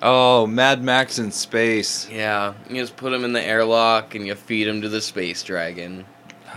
[0.00, 2.08] Oh, Mad Max in space.
[2.10, 5.42] Yeah, you just put him in the airlock and you feed him to the space
[5.42, 6.04] dragon.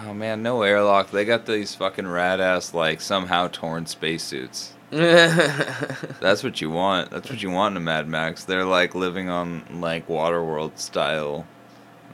[0.03, 1.11] Oh man, no airlock.
[1.11, 4.73] They got these fucking rad ass like somehow torn spacesuits.
[4.91, 7.11] That's what you want.
[7.11, 8.43] That's what you want in a Mad Max.
[8.43, 11.47] They're like living on like Waterworld style,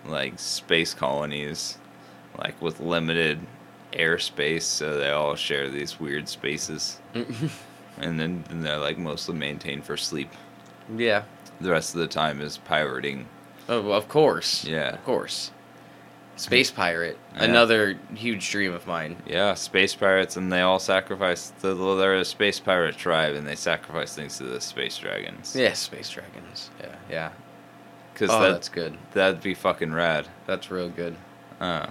[0.06, 1.78] like space colonies,
[2.38, 3.40] like with limited
[3.94, 9.84] airspace, so they all share these weird spaces, and then and they're like mostly maintained
[9.86, 10.32] for sleep.
[10.96, 11.24] Yeah.
[11.60, 13.28] The rest of the time is pirating.
[13.70, 14.66] Oh, well, of course.
[14.66, 15.52] Yeah, Of course.
[16.42, 17.44] Space pirate, Yeah.
[17.44, 19.16] another huge dream of mine.
[19.28, 21.52] yeah, space pirates, and they all sacrifice.
[21.62, 25.56] The, they're a space pirate tribe, and they sacrifice things to the space dragons.
[25.56, 26.72] Yeah, space dragons.
[26.80, 27.30] Yeah, yeah.
[28.14, 28.98] because Oh, that, that's good.
[29.14, 30.28] that'd be fucking rad.
[30.48, 31.16] That's real good.
[31.60, 31.88] Uh.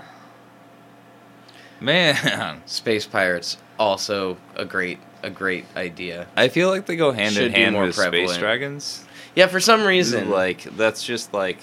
[1.81, 6.27] Man, Space pirates also a great a great idea.
[6.37, 9.05] I feel like they go hand Should in hand with space dragons.
[9.35, 11.59] Yeah, for some reason, like that's just like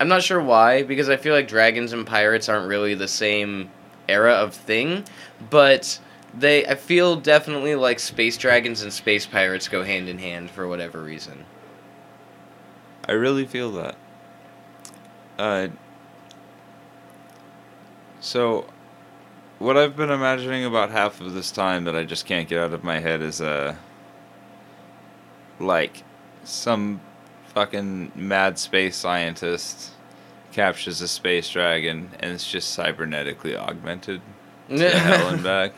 [0.00, 3.70] I'm not sure why, because I feel like dragons and pirates aren't really the same
[4.08, 5.04] era of thing,
[5.50, 5.98] but
[6.34, 10.68] they I feel definitely like space dragons and space pirates go hand in hand for
[10.68, 11.44] whatever reason.
[13.08, 13.96] I really feel that.
[15.38, 15.68] Uh.
[18.20, 18.66] So,
[19.58, 22.72] what I've been imagining about half of this time that I just can't get out
[22.72, 23.76] of my head is uh
[25.60, 26.02] like
[26.44, 27.00] some
[27.58, 29.90] fucking mad space scientist
[30.52, 34.20] captures a space dragon and it's just cybernetically augmented
[34.68, 35.72] to hell and back.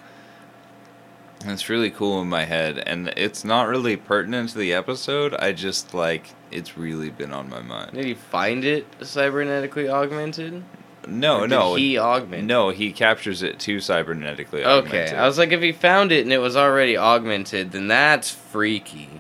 [1.41, 5.33] And it's really cool in my head and it's not really pertinent to the episode.
[5.33, 7.93] I just like it's really been on my mind.
[7.95, 10.63] Did he find it cybernetically augmented?
[11.09, 11.77] No, no.
[11.77, 12.45] He augment.
[12.45, 14.67] No, he captures it too cybernetically augmented.
[14.67, 15.15] Okay, augmented.
[15.19, 19.20] I was like, if he found it and it was already augmented, then that's freaky.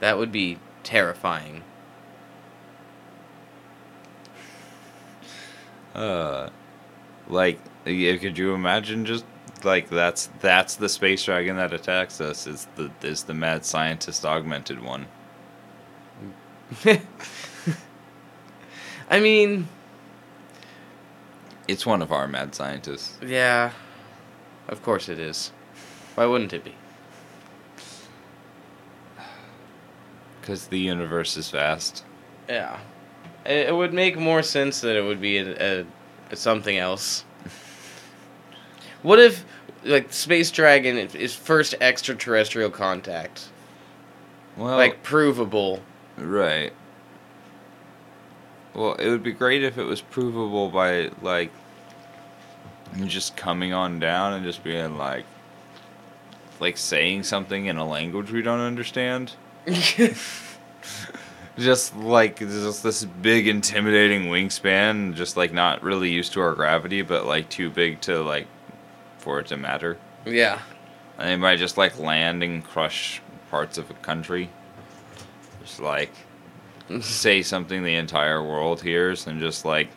[0.00, 1.62] That would be terrifying.
[5.94, 6.50] Uh,
[7.28, 9.24] like, could you imagine just
[9.64, 12.46] like that's that's the space dragon that attacks us?
[12.46, 15.06] Is the is the mad scientist augmented one?
[19.10, 19.66] I mean,
[21.66, 23.18] It's one of our mad scientists.
[23.26, 23.72] yeah,
[24.68, 25.50] of course it is.
[26.14, 26.74] Why wouldn't it be?
[30.48, 32.04] Because the universe is vast.
[32.48, 32.78] Yeah,
[33.44, 35.86] it, it would make more sense that it would be a, a,
[36.30, 37.26] a something else.
[39.02, 39.44] What if,
[39.84, 43.50] like, Space Dragon is first extraterrestrial contact,
[44.56, 45.82] Well, like provable?
[46.16, 46.72] right.
[48.72, 51.50] Well, it would be great if it was provable by like
[53.04, 55.26] just coming on down and just being like
[56.58, 59.34] like saying something in a language we don't understand.
[61.58, 67.02] just like just this big intimidating wingspan just like not really used to our gravity
[67.02, 68.46] but like too big to like
[69.18, 69.98] for it to matter.
[70.24, 70.58] Yeah,
[71.18, 74.48] and they might just like land and crush parts of a country.
[75.62, 76.12] Just like
[77.00, 79.90] say something the entire world hears and just like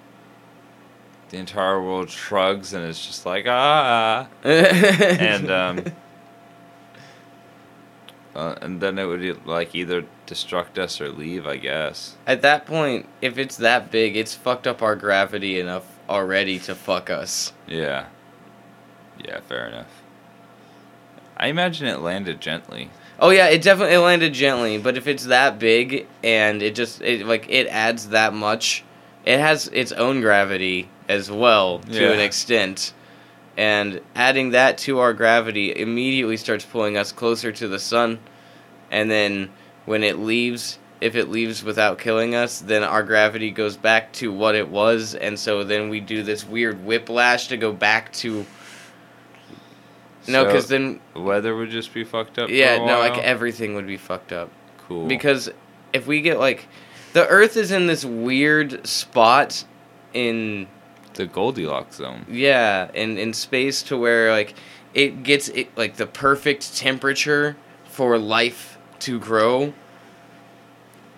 [1.29, 4.27] the entire world shrugs and it's just like ah.
[4.43, 5.85] And um
[8.35, 12.65] uh, and then it would like either destruct us or leave i guess At that
[12.65, 17.53] point, if it's that big, it's fucked up our gravity enough already to fuck us.
[17.67, 18.05] Yeah.
[19.23, 20.01] Yeah, fair enough.
[21.37, 22.89] I imagine it landed gently.
[23.19, 27.25] Oh yeah, it definitely landed gently, but if it's that big and it just it
[27.25, 28.83] like it adds that much,
[29.25, 32.11] it has its own gravity as well to Yeah.
[32.11, 32.93] an extent.
[33.57, 38.19] And adding that to our gravity immediately starts pulling us closer to the sun.
[38.89, 39.49] And then
[39.85, 44.31] when it leaves, if it leaves without killing us, then our gravity goes back to
[44.31, 48.45] what it was, and so then we do this weird whiplash to go back to
[50.27, 52.49] no, So, because then weather would just be fucked up.
[52.49, 54.51] yeah, no, like everything would be fucked up.
[54.87, 55.07] cool.
[55.07, 55.49] Because
[55.93, 56.67] if we get like
[57.13, 59.63] the Earth is in this weird spot
[60.13, 60.67] in
[61.15, 62.25] the Goldilocks zone.
[62.29, 64.53] yeah, in in space to where like
[64.93, 69.73] it gets it like the perfect temperature for life to grow.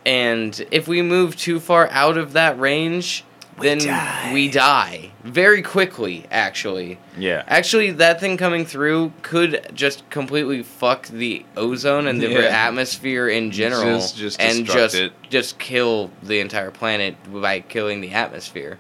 [0.06, 3.24] And if we move too far out of that range,
[3.58, 4.32] We then die.
[4.34, 7.00] we die very quickly actually.
[7.18, 7.44] Yeah.
[7.48, 12.40] Actually, that thing coming through could just completely fuck the ozone and the Yeah.
[12.68, 15.14] atmosphere in general, Just- just and just it.
[15.30, 18.80] just kill the entire planet by killing the atmosphere.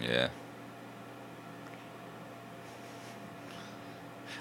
[0.00, 0.28] Yeah.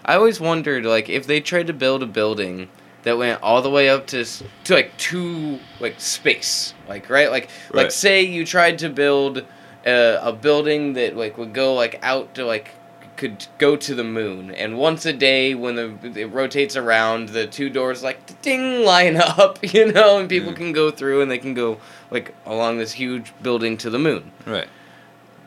[0.04, 2.70] I always wondered, like, if they tried to build a building
[3.04, 4.24] that went all the way up to
[4.66, 9.46] to like to like space, like right, like like say you tried to build
[9.86, 12.72] a, a building that like would go like out to like
[13.16, 17.46] could go to the moon, and once a day when the it rotates around, the
[17.48, 20.56] two doors like ding line up, you know, and people Mm.
[20.58, 21.78] can go through and they can go
[22.12, 24.32] like along this huge building to the moon.
[24.46, 24.68] Right.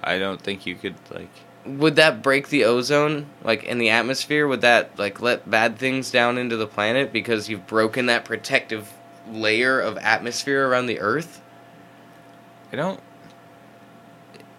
[0.03, 1.29] I don't think you could like.
[1.67, 6.11] would that break the ozone like in the atmosphere would that like let bad things
[6.11, 8.93] down into the planet because you've broken that protective
[9.31, 11.43] layer of atmosphere around the earth
[12.73, 13.01] I don't.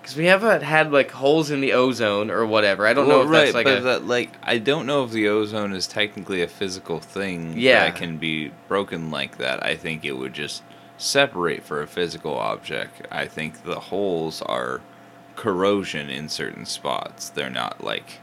[0.00, 3.24] because we haven't had like holes in the ozone or whatever i don't Well, know
[3.24, 5.86] if right, that's like but a that, like I don't know if the ozone is
[5.86, 7.84] technically a physical thing Yeah.
[7.86, 9.64] that can be broken like that.
[9.64, 10.62] I think it would just
[10.98, 13.06] separate for a physical object.
[13.10, 14.80] I think the holes are
[15.34, 17.28] corrosion in certain spots.
[17.28, 18.20] They're not like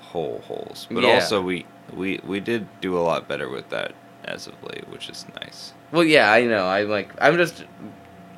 [0.00, 0.86] whole holes.
[0.90, 1.14] But Yeah.
[1.14, 3.92] also we we we did do a lot better with that
[4.24, 5.72] as of late, which is nice.
[5.90, 7.64] well yeah i know i like i'm just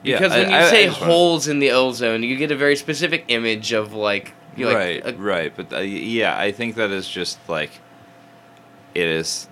[0.02, 2.50] Yeah, because I- when you I- I say wanna- holes in the ozone you get
[2.50, 5.52] a very specific image of like you like right, a- right.
[5.54, 7.70] But uh, yeah, I think that is just like
[8.94, 9.48] it is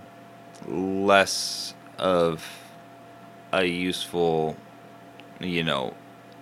[0.67, 2.45] less of
[3.53, 4.57] a useful,
[5.41, 5.95] you know,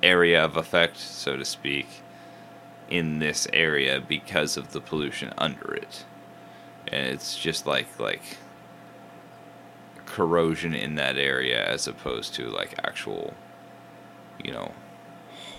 [0.03, 1.87] area of effect, so to speak,
[2.89, 6.05] in this area because of the pollution under it.
[6.89, 8.23] And it's just like like
[10.07, 13.33] corrosion in that area as opposed to like actual
[14.43, 14.73] you know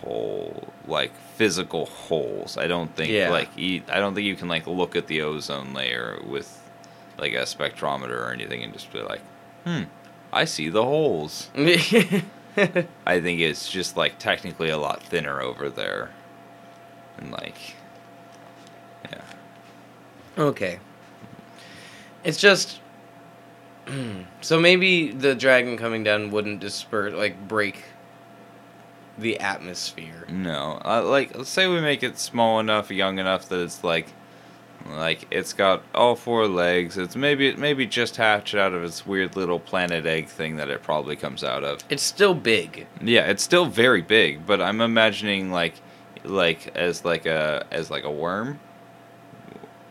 [0.01, 2.57] hole like physical holes.
[2.57, 3.29] I don't think Yeah.
[3.29, 6.57] like you, I don't think you can like look at the ozone layer with
[7.17, 9.21] like a spectrometer or anything and just be like,
[9.63, 9.83] "Hmm,
[10.31, 16.11] I see the holes." I think it's just like technically a lot thinner over there.
[17.17, 17.75] And like
[19.09, 19.21] yeah.
[20.37, 20.79] okay.
[22.23, 22.79] It's just
[24.41, 27.83] so maybe the dragon coming down wouldn't disperse like break
[29.17, 30.25] the atmosphere.
[30.29, 34.07] No, uh, like let's say we make it small enough, young enough that it's like,
[34.89, 36.97] like it's got all four legs.
[36.97, 40.83] It's maybe maybe just hatched out of its weird little planet egg thing that it
[40.83, 41.83] probably comes out of.
[41.89, 42.87] It's still big.
[43.01, 45.75] Yeah, it's still very big, but I'm imagining like,
[46.23, 48.59] like as like a as like a worm.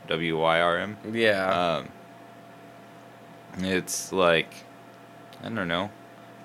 [0.08, 0.96] W Y R M.
[1.12, 1.76] Yeah.
[1.76, 1.88] Um.
[3.58, 4.52] It's like,
[5.42, 5.90] I don't know,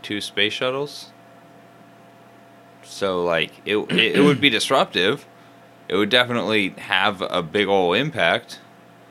[0.02, 1.12] two space shuttles.
[2.84, 5.26] So like it, it, it would be disruptive.
[5.88, 8.60] It would definitely have a big old impact.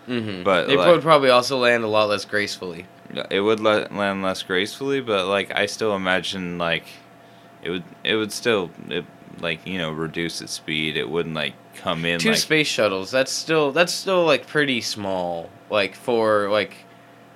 [0.08, 0.42] mm-hmm.
[0.42, 2.86] but, it like- would probably also land a lot less gracefully.
[3.30, 6.84] It would land less gracefully, but like I still imagine like
[7.62, 9.04] it would it would still it,
[9.40, 10.96] like you know reduce its speed.
[10.96, 13.10] It wouldn't like come in Two like space shuttles.
[13.10, 15.50] That's still that's still like pretty small.
[15.70, 16.74] Like for like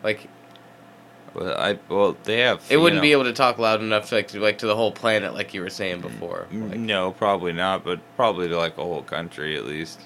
[0.02, 0.28] like
[1.34, 4.14] well, I well they have it wouldn't know- be able to talk loud enough to
[4.16, 6.46] like to, like to the whole planet like you were saying before.
[6.52, 10.00] Mm, Like, no, probably not, but probably to like a whole country at least.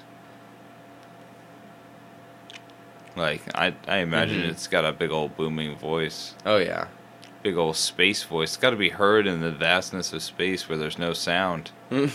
[3.15, 4.49] Like I, I imagine Mhm.
[4.49, 6.87] it's got a big old booming voice, Oh yeah.
[7.43, 8.49] big old space voice.
[8.49, 11.71] It's got to be heard in the vastness of space where there's no sound.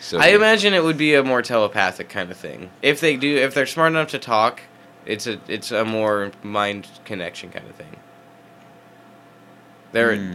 [0.00, 2.70] So I imagine it would be a more telepathic kind of thing.
[2.82, 4.60] If they do, if they're smart enough to talk,
[5.06, 7.96] it's a it's a more mind connection kind of thing.
[9.92, 10.34] They're Hmm.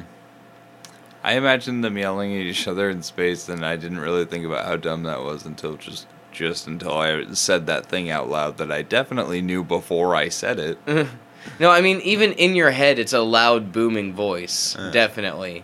[1.21, 4.65] I imagine them yelling at each other in space, and I didn't really think about
[4.65, 8.71] how dumb that was until just just until I said that thing out loud that
[8.71, 10.77] I definitely knew before I said it.
[11.59, 14.91] no, I mean even in your head, it's a loud booming voice, Uh.
[14.91, 15.63] definitely.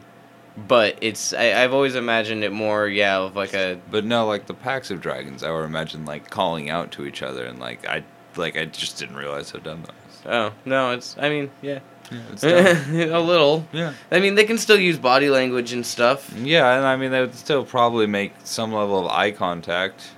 [0.57, 4.47] But it's I, I've always imagined it more, yeah, of like a But no, like
[4.47, 7.87] the packs of dragons, I would imagine like calling out to each other, and like
[7.87, 8.03] I
[8.38, 10.21] like I just didn't realize how dumb that was.
[10.26, 11.80] oh no, it's I mean yeah,
[12.12, 13.67] Yeah, it's a little.
[13.71, 16.32] yeah, I mean they can still use body language and stuff.
[16.38, 20.12] yeah, and I mean they would still probably make some level of eye contact,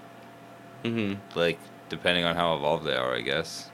[0.83, 3.69] hmm like depending on how evolved they are, I guess.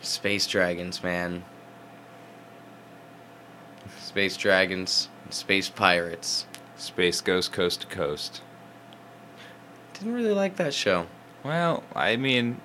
[0.00, 1.44] Space dragons, man.
[4.00, 6.46] Space dragons, space pirates.
[6.80, 8.42] Space Ghost coast to coast.
[9.94, 11.06] Didn't really like that show.
[11.44, 12.60] Well, I mean,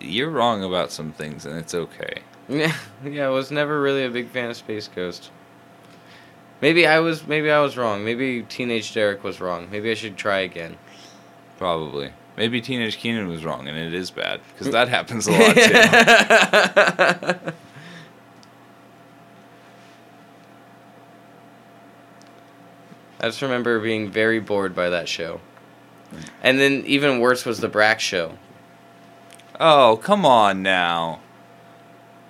[0.00, 2.22] you're wrong about some things, and it's okay.
[2.48, 5.30] Yeah, yeah, I was never really a big fan of Space Ghost.
[6.60, 8.04] Maybe I was maybe I was wrong.
[8.04, 9.68] Maybe Teenage Derek was wrong.
[9.70, 10.76] Maybe I should try again.
[11.58, 12.12] Probably.
[12.36, 14.72] Maybe Teenage Keenan was wrong, and it is bad because mm.
[14.72, 15.54] that happens a lot
[17.44, 17.52] too.
[23.20, 25.40] I just remember being very bored by that show.
[26.42, 28.38] And then even worse was the Brak show.
[29.58, 31.20] oh, come on now.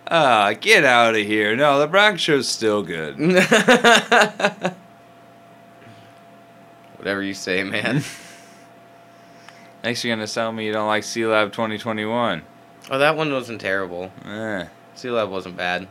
[0.09, 1.57] Ah, get out of here.
[1.57, 3.19] No, the Brak show's still good.
[6.97, 8.03] Whatever you say, man.
[9.85, 12.43] Next, you're gonna tell me you don't like Sealab 2021.
[12.91, 14.11] oh, that one wasn't terrible.
[14.25, 14.67] Eh.
[14.97, 15.89] Sealab wasn't bad.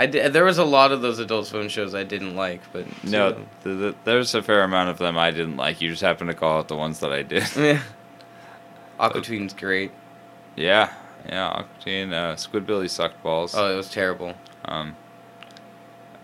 [0.00, 2.86] I did, there was a lot of those Adult Swim shows I didn't like, but
[3.02, 3.32] No,
[3.64, 5.80] th- th- there's a fair amount of them I didn't like.
[5.80, 7.44] You just happen to call out the ones that I did.
[7.56, 7.82] Yeah.
[9.00, 9.90] Aqua Teen's great.
[10.56, 10.92] yeah,
[11.28, 11.62] yeah.
[11.84, 13.54] Octane, uh, Squidbilly sucked balls.
[13.56, 14.34] Oh, it was terrible.
[14.64, 14.96] Um,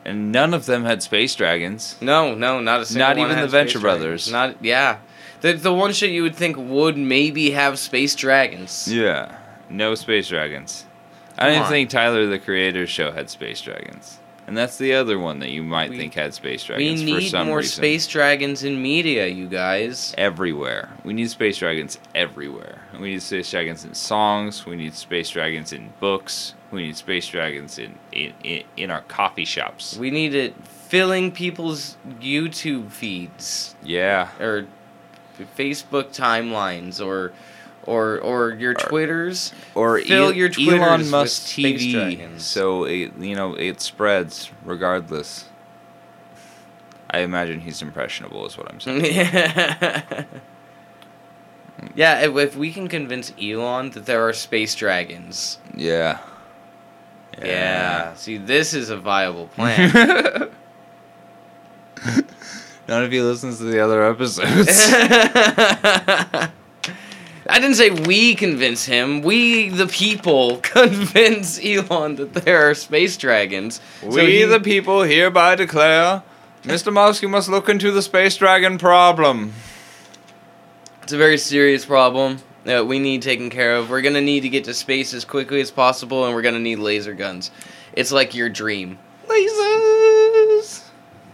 [0.05, 1.97] and none of them had space dragons.
[2.01, 3.83] No, no, not a single Not even the Venture space dragons.
[4.29, 4.33] Brothers.
[4.33, 4.99] Not yeah.
[5.41, 8.89] The the one shit you would think would maybe have space dragons.
[8.93, 9.37] Yeah,
[9.69, 10.85] no space dragons.
[11.39, 11.71] I didn't on.
[11.71, 15.63] think Tyler the Creator show had space dragons, and that's the other one that you
[15.63, 17.15] might We- think had space dragons for some.
[17.17, 17.77] We need some more reason.
[17.83, 20.15] space dragons in media, you guys.
[20.19, 20.91] everywhere.
[21.05, 22.83] We need space dragons everywhere.
[23.01, 24.65] We need space dragons in songs.
[24.67, 26.55] We need space dragons in books.
[26.71, 29.97] We need space dragons in in, in, in our coffee shops.
[29.97, 34.67] We need it filling people's YouTube feeds Yeah, or
[35.59, 37.33] Facebook timelines or
[37.87, 39.53] or or your Twitters.
[39.75, 45.47] Or Fill E- your Twitters Elon Musk TV, so it you know it spreads regardless.
[47.11, 49.05] I imagine he's impressionable, is what I'm saying.
[51.95, 55.59] yeah, if, if we can convince Elon that there are space dragons.
[55.77, 56.19] yeah.
[57.43, 58.15] Yeah.
[58.15, 59.91] See, this is a viable plan.
[62.87, 64.93] None of you listens to the other episodes.
[67.49, 69.21] I didn't say we convince him.
[69.23, 73.81] We, the people, convince Elon that there are space dragons.
[74.01, 76.23] So we, he- the people, hereby declare
[76.63, 76.91] Mr.
[76.93, 79.53] Musk, you must look into the space dragon problem.
[81.03, 83.91] It's a very serious problem that we need taken care of.
[83.91, 86.79] We're gonna need to get to space as quickly as possible, and we're gonna need
[86.79, 87.51] laser guns.
[87.93, 88.99] It's like your dream.
[89.29, 90.84] Lasers!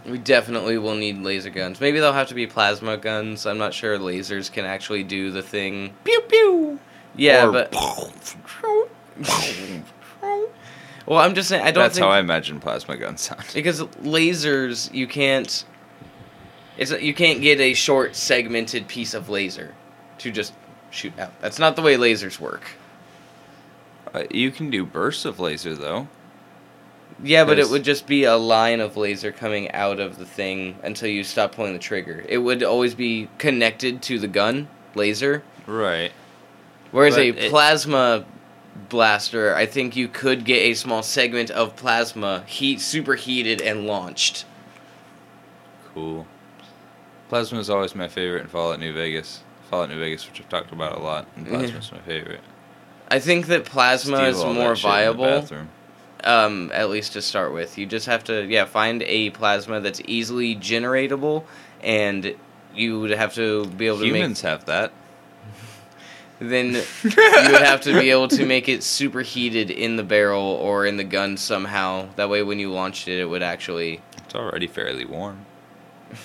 [0.05, 1.79] We definitely will need laser guns.
[1.79, 3.45] Maybe they'll have to be plasma guns.
[3.45, 5.93] I'm not sure lasers can actually do the thing.
[6.03, 6.79] Pew pew!
[7.15, 7.71] Yeah, Or- but
[11.05, 13.43] well, I'm just saying I don't That's think how I imagine plasma guns sound.
[13.53, 15.65] because lasers you can't.
[16.77, 19.75] It's you can't get a short segmented piece of laser
[20.19, 20.53] to just
[20.89, 21.39] shoot out.
[21.41, 22.63] That's not the way lasers work.
[24.13, 26.07] Uh, you can do bursts of laser, though.
[27.23, 30.75] Yeah, but it would just be a line of laser coming out of the thing
[30.83, 32.23] until you stop pulling the trigger.
[32.27, 36.11] It would always be connected to the gun laser, Right.
[36.91, 38.25] whereas But a it- plasma
[38.89, 44.45] blaster, I think you could get a small segment of plasma heat superheated and launched.
[45.93, 46.25] Cool.
[47.29, 49.41] Plasma is always my favorite in Fallout New Vegas.
[49.69, 51.53] Fallout New Vegas, which I've talked about a lot, and Yeah.
[51.59, 52.41] Plasma's my favorite.
[53.09, 55.47] I think that plasma Steal is more shit in the viable.
[56.23, 57.77] Um, at least to start with.
[57.77, 61.43] You just have to, yeah, find a plasma that's easily generatable,
[61.81, 62.35] and
[62.73, 64.91] you would have to be able to Humans have that.
[66.39, 67.11] Then you
[67.51, 71.03] would have to be able to make it superheated in the barrel or in the
[71.03, 72.09] gun somehow.
[72.15, 75.45] That way, when you launched it, it would actually It's already fairly warm.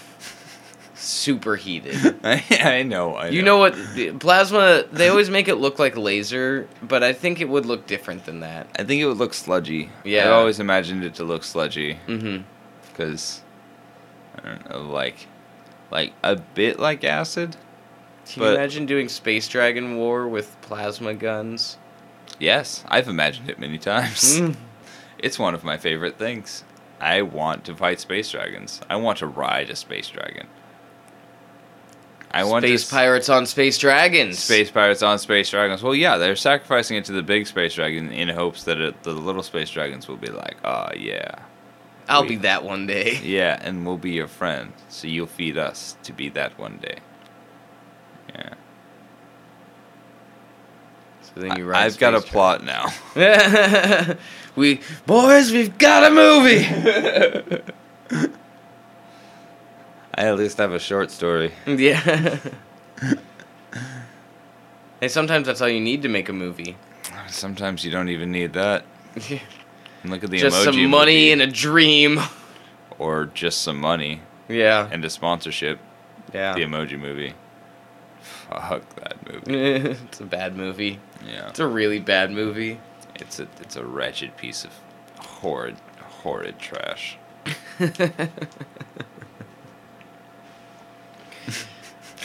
[0.96, 2.16] superheated.
[2.24, 3.14] I, I know.
[3.14, 3.74] I You know what?
[4.20, 8.24] Plasma, they always make it look like laser, but I think it would look different
[8.24, 8.66] than that.
[8.78, 9.90] I think it would look sludgy.
[10.04, 10.28] Yeah.
[10.28, 12.42] I always imagined it to look sludgy Mm-hmm.
[12.88, 13.42] because
[14.38, 15.26] I don't know, like,
[15.90, 17.56] like a bit like acid.
[18.26, 21.78] Can you imagine doing Space Dragon War with plasma guns?
[22.40, 24.40] Yes, I've imagined it many times.
[24.40, 24.56] Mm.
[25.18, 26.62] It's one of my favorite things.
[27.00, 28.82] I want to fight space dragons.
[28.90, 30.46] I want to ride a space dragon.
[32.36, 34.38] I want Space to pirates on space dragons.
[34.38, 35.82] Space pirates on space dragons.
[35.82, 39.12] Well, yeah, they're sacrificing it to the big space dragon in hopes that it, the
[39.12, 41.30] little space dragons will be like, oh yeah,
[42.08, 43.18] I'll we- be that one day.
[43.24, 44.72] yeah, and we'll be your friend.
[44.90, 46.98] So you'll feed us to be that one day.
[48.34, 48.54] Yeah,
[51.22, 52.88] So then you I, have got a plot now.
[54.56, 57.62] we boys, we've got a movie.
[60.16, 61.52] I at least have a short story.
[61.66, 62.38] yeah.
[65.00, 66.76] hey, sometimes that's all you need to make a movie.
[67.28, 68.84] Sometimes you don't even need that.
[70.02, 70.40] And look at the emoji.
[70.40, 71.32] Just emoji some money movie.
[71.32, 72.20] and a dream.
[72.98, 74.88] or just some money Yeah.
[74.90, 75.78] and a sponsorship.
[76.32, 76.54] Yeah.
[76.54, 77.34] The emoji movie.
[78.48, 79.52] Fuck that movie.
[80.08, 80.98] it's a bad movie.
[81.26, 82.78] Yeah, It's a really bad movie.
[83.16, 84.70] it's a it's a wretched piece of
[85.18, 85.76] horrid
[86.22, 87.18] horrid trash.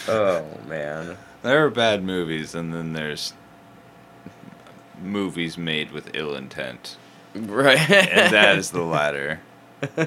[0.07, 1.17] Oh man.
[1.43, 3.33] There are bad movies, and then there's
[5.01, 6.97] movies made with ill intent,
[7.33, 7.77] Right.
[7.89, 9.39] and that is the latter.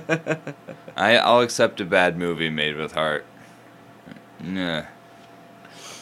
[0.96, 3.24] I I'll accept a bad movie made with heart.
[4.40, 4.84] Nah.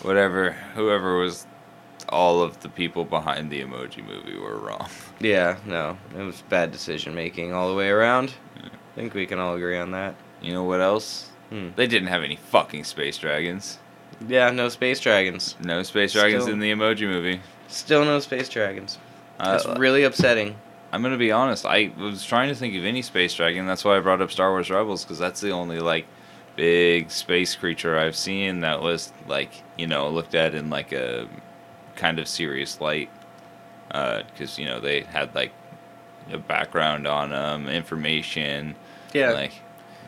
[0.03, 1.47] Whatever, whoever was
[2.09, 4.89] all of the people behind the emoji movie were wrong.
[5.21, 5.97] Yeah, no.
[6.19, 8.35] It was bad decision making all the way around.
[8.63, 10.15] I think we can all agree on that.
[10.43, 11.31] You know what else?
[11.51, 11.69] Hmm.
[11.77, 13.79] They didn't have any fucking space dragons.
[14.29, 15.57] Yeah, no space dragons.
[15.63, 17.41] No space dragons Still- in the emoji movie.
[17.69, 18.99] Still no space dragons.
[19.39, 20.57] That's Uh, really upsetting.
[20.93, 21.65] I'm gonna be honest.
[21.65, 23.67] I was trying to think of any space dragon.
[23.67, 26.07] That's why I brought up Star Wars Rebels because that's the only like
[26.55, 31.27] big space creature I've seen that was like you know looked at in like a
[31.97, 33.09] kind of serious light.
[33.89, 35.53] Because you know they had like
[36.31, 38.75] a background on them, information.
[39.15, 39.33] Yeah.
[39.33, 39.53] Like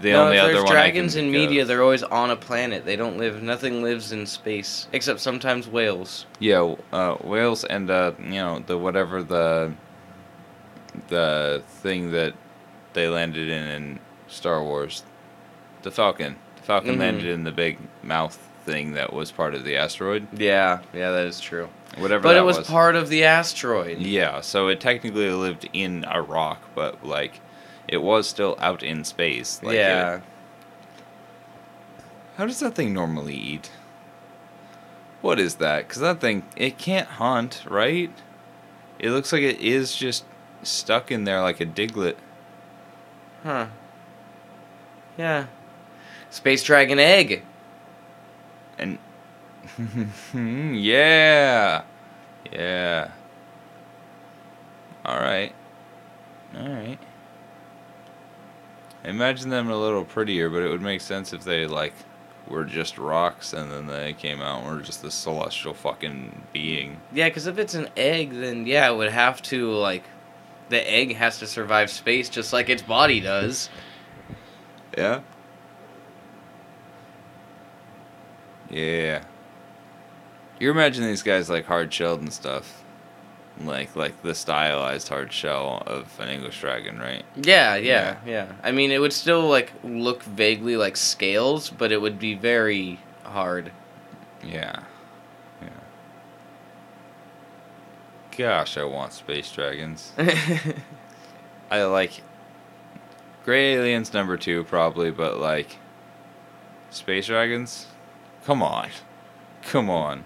[0.01, 2.37] the no, only if other there's one dragons in media, of- they're always on a
[2.37, 2.85] planet.
[2.85, 3.43] They don't live.
[3.43, 6.27] Nothing lives in space except sometimes whales.
[6.41, 9.73] Yeah, uh, whales and uh, you know the whatever the
[11.09, 12.35] the thing that
[12.93, 15.03] they landed in in Star Wars,
[15.83, 16.37] the Falcon.
[16.57, 17.01] The Falcon Mhm.
[17.01, 20.27] landed in the big mouth thing that was part of the asteroid.
[20.39, 21.69] Yeah, yeah, that is true.
[21.99, 22.23] Whatever.
[22.23, 23.99] But it was, part of the asteroid.
[23.99, 27.41] Yeah, so it technically lived in a rock, but like,
[27.89, 29.61] it was still out in space.
[29.63, 30.17] Like yeah.
[30.17, 30.23] it-
[32.37, 33.71] how does that thing normally eat?
[35.21, 35.87] What is that?
[35.87, 38.11] Because that thing, it can't hunt, right?
[38.99, 40.25] It looks like it is just
[40.63, 42.17] stuck in there like a Diglett.
[43.43, 43.67] Huh.
[45.17, 45.47] Yeah.
[46.31, 47.45] Space Dragon Egg.
[48.77, 48.99] And
[50.35, 51.83] yeah,
[52.53, 53.11] yeah.
[55.05, 55.53] All right,
[56.57, 56.99] all right.
[56.99, 57.14] I
[59.05, 61.95] imagine them a little prettier, but it would make sense if they like
[62.49, 67.01] were just rocks and then they came out and were just this celestial fucking being.
[67.13, 70.05] Yeah, because if it's an egg, then yeah, it would have to, like,
[70.69, 73.69] the egg has to survive space just like its body does.
[74.97, 75.23] Yeah.
[78.71, 79.25] Yeah.
[80.61, 82.84] You imagine these guys like hard shelled and stuff.
[83.61, 87.25] Like like the stylized hard shell of an English dragon, right?
[87.37, 88.53] Yeah, yeah, yeah.
[88.63, 92.99] I mean, it would still, like, look vaguely like scales, but it would be very
[93.23, 93.71] hard.
[94.43, 94.81] Yeah.
[95.63, 95.69] Yeah.
[98.37, 100.13] Gosh, I want space dragons.
[101.71, 102.23] I like
[103.45, 105.77] Gray Aliens number two probably, but like
[106.95, 107.87] Space Dragons?
[108.45, 108.89] Come on.
[109.63, 110.25] Come on.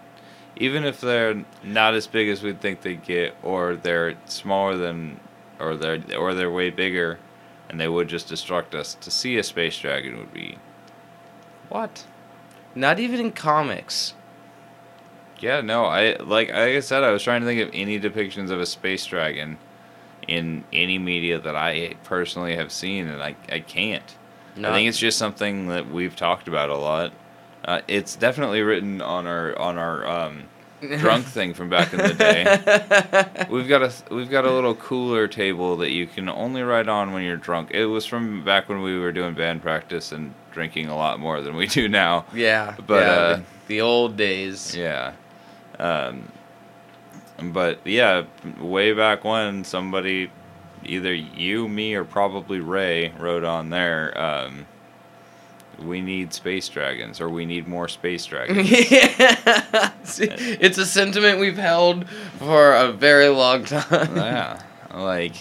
[0.58, 5.20] Even if they're not as big as we'd think they'd get, or they're smaller than
[5.60, 7.18] or they're or they're way bigger
[7.68, 10.58] and they would just destruct us, to see a space dragon would be
[11.68, 12.06] What?
[12.74, 14.14] Not even in comics.
[15.40, 18.50] Yeah, no, I like like I said, I was trying to think of any depictions
[18.50, 19.58] of a space dragon
[20.26, 24.16] in any media that I personally have seen, and I I can't.
[24.56, 24.70] No.
[24.70, 27.12] I think it's just something that we've talked about a lot.
[27.68, 30.44] Uh, it's definitely written on our on our um,
[30.80, 33.46] drunk thing from back in the day.
[33.50, 37.12] We've got a we've got a little cooler table that you can only write on
[37.12, 37.72] when you're drunk.
[37.72, 41.42] It was from back when we were doing band practice and drinking a lot more
[41.42, 42.24] than we do now.
[42.32, 44.74] yeah, But, yeah, uh, the, the old days.
[44.74, 45.12] Yeah.
[45.78, 46.32] Um,
[47.52, 48.24] but yeah,
[48.58, 50.30] way back when somebody,
[50.86, 54.64] either you, me, or probably Ray, wrote on there, um,
[55.82, 58.70] we need space dragons, or we need more space dragons.
[58.70, 59.90] yeah.
[60.60, 62.08] It's a sentiment we've held
[62.38, 64.16] for a very long time.
[64.16, 64.62] yeah.
[64.92, 65.34] Like,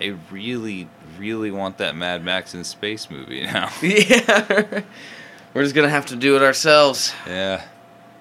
[0.00, 0.88] I really,
[1.18, 3.70] really want that Mad Max in space movie now.
[3.82, 4.82] yeah.
[5.54, 7.12] We're just gonna have to do it ourselves.
[7.26, 7.62] yeah.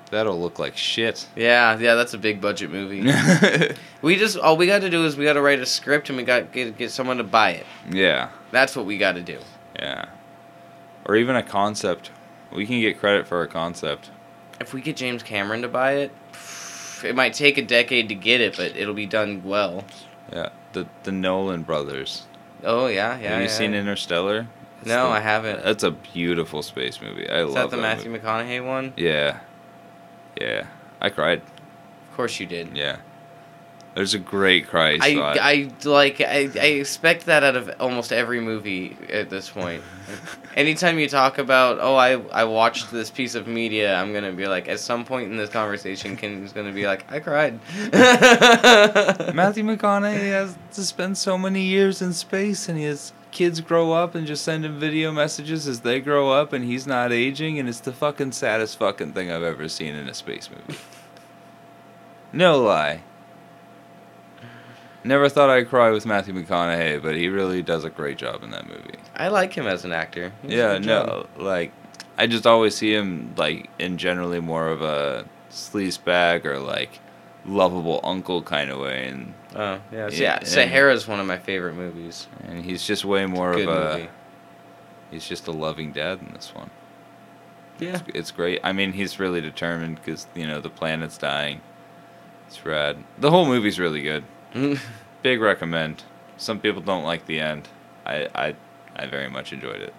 [0.09, 1.25] That'll look like shit.
[1.37, 2.99] Yeah, yeah, that's a big budget movie.
[4.01, 6.17] we just all we got to do is we got to write a script and
[6.17, 7.65] we got get get someone to buy it.
[7.89, 8.29] yeah.
[8.51, 9.39] That's what we got to do.
[9.79, 10.09] Yeah.
[11.05, 12.11] Or even a concept.
[12.51, 14.09] We can get credit for a concept.
[14.59, 16.11] If we get James Cameron to buy it,
[17.03, 19.85] it might take a decade to get it, but it'll be done well.
[20.31, 20.49] Yeah.
[20.73, 22.23] The the Nolan brothers.
[22.63, 23.29] Oh yeah, yeah.
[23.31, 23.51] Have you yeah.
[23.51, 24.47] seen Interstellar?
[24.79, 25.63] It's No, the- I haven't.
[25.63, 27.27] That's a beautiful space movie.
[27.29, 28.23] I Is love that the that Matthew movie.
[28.23, 28.93] McConaughey one?
[28.97, 29.39] Yeah.
[30.39, 30.67] Yeah.
[31.01, 31.39] I cried.
[31.41, 32.75] Of course you did.
[32.77, 32.97] Yeah.
[33.93, 35.37] There's a great cry I, spot.
[35.41, 39.83] I like I, I expect that out of almost every movie at this point.
[40.55, 44.47] Anytime you talk about oh I I watched this piece of media, I'm gonna be
[44.47, 47.59] like at some point in this conversation, Ken's gonna be like I cried.
[47.91, 54.15] Matthew McConaughey has to spend so many years in space, and his kids grow up
[54.15, 57.67] and just send him video messages as they grow up, and he's not aging, and
[57.67, 60.79] it's the fucking saddest fucking thing I've ever seen in a space movie.
[62.33, 63.03] No lie.
[65.03, 68.51] Never thought I'd cry with Matthew McConaughey, but he really does a great job in
[68.51, 68.99] that movie.
[69.15, 70.31] I like him as an actor.
[70.43, 71.71] He does a yeah, no, like
[72.17, 76.99] I just always see him like in generally more of a sleaze bag or like
[77.45, 81.37] lovable uncle kind of way, and Oh yeah, so, Yeah, and- Sahara's one of my
[81.39, 82.27] favorite movies.
[82.43, 84.09] and he's just way more Good of a movie.
[85.09, 86.69] he's just a loving dad in this one.
[87.79, 87.95] Yeah.
[87.95, 88.59] It's, it's great.
[88.63, 91.61] I mean, he's really determined because you know the planet's dying.
[92.47, 92.97] It's rad.
[93.17, 94.23] The whole movie's really good.
[95.23, 96.03] Big recommend.
[96.37, 97.67] Some people don't like the end.
[98.05, 98.55] I I
[98.95, 99.93] I very much enjoyed it.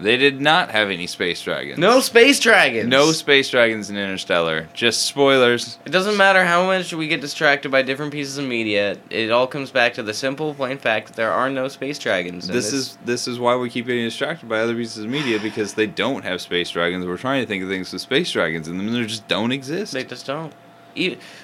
[0.00, 1.78] They did not have any space dragons.
[1.78, 2.88] no space dragons.
[2.88, 4.68] No space dragons in Interstellar.
[4.74, 5.78] Just spoilers.
[5.84, 8.96] It doesn't matter how much we get distracted by different pieces of media.
[9.10, 12.48] It all comes back to the simple, plain fact that there are no space dragons.
[12.48, 15.74] This is this is why we keep getting distracted by other pieces of media because
[15.74, 17.06] they don't have space dragons.
[17.06, 19.52] We're trying to think of things with space dragons in them, and they just don't
[19.52, 19.92] exist.
[19.92, 20.52] they just don't.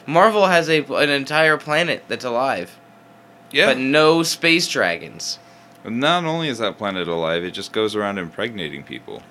[0.06, 2.78] Marvel has a an entire planet that's alive,
[3.50, 3.66] yeah.
[3.66, 5.38] but no space dragons.
[5.84, 9.22] Not only is that planet alive, it just goes around impregnating people.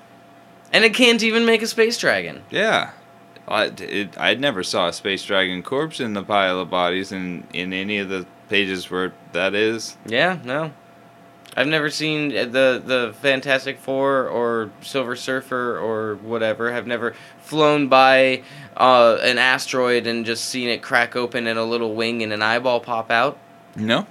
[0.72, 2.44] And it can't even make a space dragon.
[2.50, 2.92] Yeah.
[3.48, 7.48] I, it, I never saw a space dragon corpse in the pile of bodies in,
[7.54, 9.96] in any of the pages where that is.
[10.06, 10.74] Yeah, no.
[11.58, 16.72] I've never seen the the Fantastic Four or Silver Surfer or whatever.
[16.72, 18.44] Have never flown by
[18.78, 22.44] uh, an asteroid and just seen it crack open and a little wing and an
[22.44, 23.40] eyeball pop out.
[23.76, 24.06] No.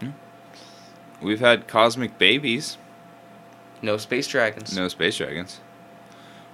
[0.00, 0.14] No.
[1.20, 2.78] We've had cosmic babies.
[3.82, 4.74] No space dragons.
[4.74, 5.60] No space dragons.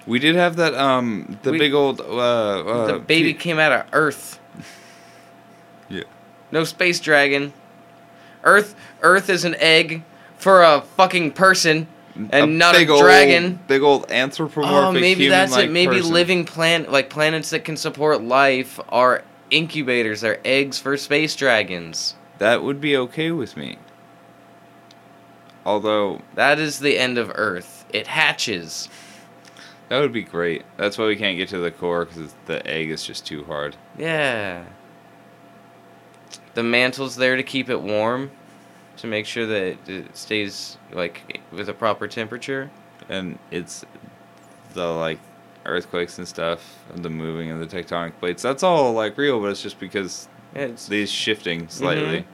[0.08, 3.58] We did have that um the We- big old uh, uh the baby pe- came
[3.60, 4.40] out of Earth.
[5.88, 6.02] Yeah.
[6.50, 7.52] No space dragon.
[8.42, 10.02] Earth Earth is an egg
[10.39, 11.87] for a fucking person
[12.30, 13.59] and not a big old- dragon.
[13.68, 14.74] big old anthropomorphic.
[14.74, 15.70] Oh, maybe that's it.
[15.70, 16.12] Maybe person.
[16.12, 20.20] living plant like planets that can support life are incubators.
[20.22, 22.14] They're eggs for space dragons.
[22.39, 23.78] That would be okay with me.
[25.64, 27.84] Although That is the end of Earth.
[27.93, 28.89] It hatches.
[29.89, 30.64] that would be great.
[30.76, 33.76] That's why we can't get to the core because the egg is just too hard.
[33.99, 34.64] Yeah.
[36.55, 38.30] The mantle's there to keep it warm,
[38.99, 42.70] to make sure that it stays like with a proper temperature.
[43.09, 43.84] and it's
[44.74, 45.18] the like
[45.64, 49.47] earthquakes and stuff and the moving of the tectonic plates that's all like real but
[49.51, 52.24] it's just because It's these shifting slightly Mhm.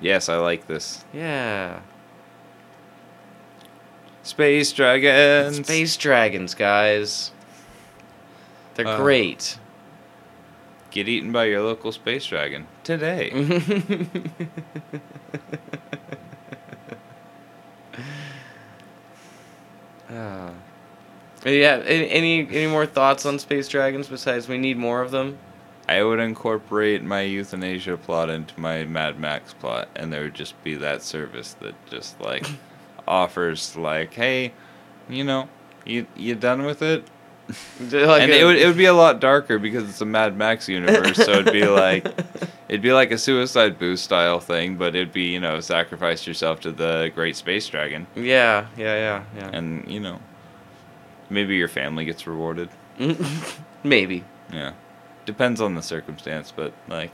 [0.00, 1.80] yes i like this yeah.
[4.22, 7.30] space dragons Space dragons, guys.
[8.74, 9.58] They're Uh, great.
[10.94, 13.30] Get eaten by your local space dragon today
[20.10, 20.50] Ah.
[21.44, 21.82] yeah.
[21.84, 25.38] Any, any any more thoughts on space dragons besides we need more of them?
[25.88, 30.54] i would incorporate my euthanasia plot into my mad max plot and there would just
[30.64, 32.46] be that service that just like
[33.08, 34.50] offers like hey
[35.08, 35.46] you know
[35.84, 37.04] you you done with it
[37.80, 40.36] Like and a- it would it would be a lot darker because it's a Mad
[40.36, 41.16] Max universe.
[41.16, 42.06] so it'd be like
[42.68, 46.60] it'd be like a Suicide Booth style thing, but it'd be you know sacrifice yourself
[46.60, 49.50] to the Great Space Dragon, yeah, yeah, yeah, yeah.
[49.52, 50.18] and you know
[51.28, 52.68] maybe your family gets rewarded.
[53.82, 54.24] Maybe.
[54.52, 54.72] Yeah,
[55.26, 57.12] depends on the circumstance, but like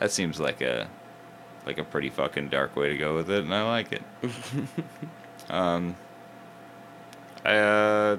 [0.00, 0.88] that seems like a
[1.66, 4.02] like a pretty fucking dark way to go with it, and I like it.
[5.50, 5.94] Um,
[7.44, 8.16] I, uh,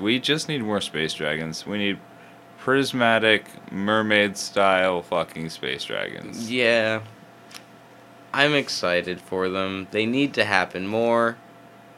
[0.00, 1.66] we just need more space dragons.
[1.66, 1.98] We need
[2.58, 6.50] prismatic mermaid style fucking space dragons.
[6.50, 7.00] Yeah.
[8.32, 9.86] I'm excited for them.
[9.90, 11.36] They need to happen more.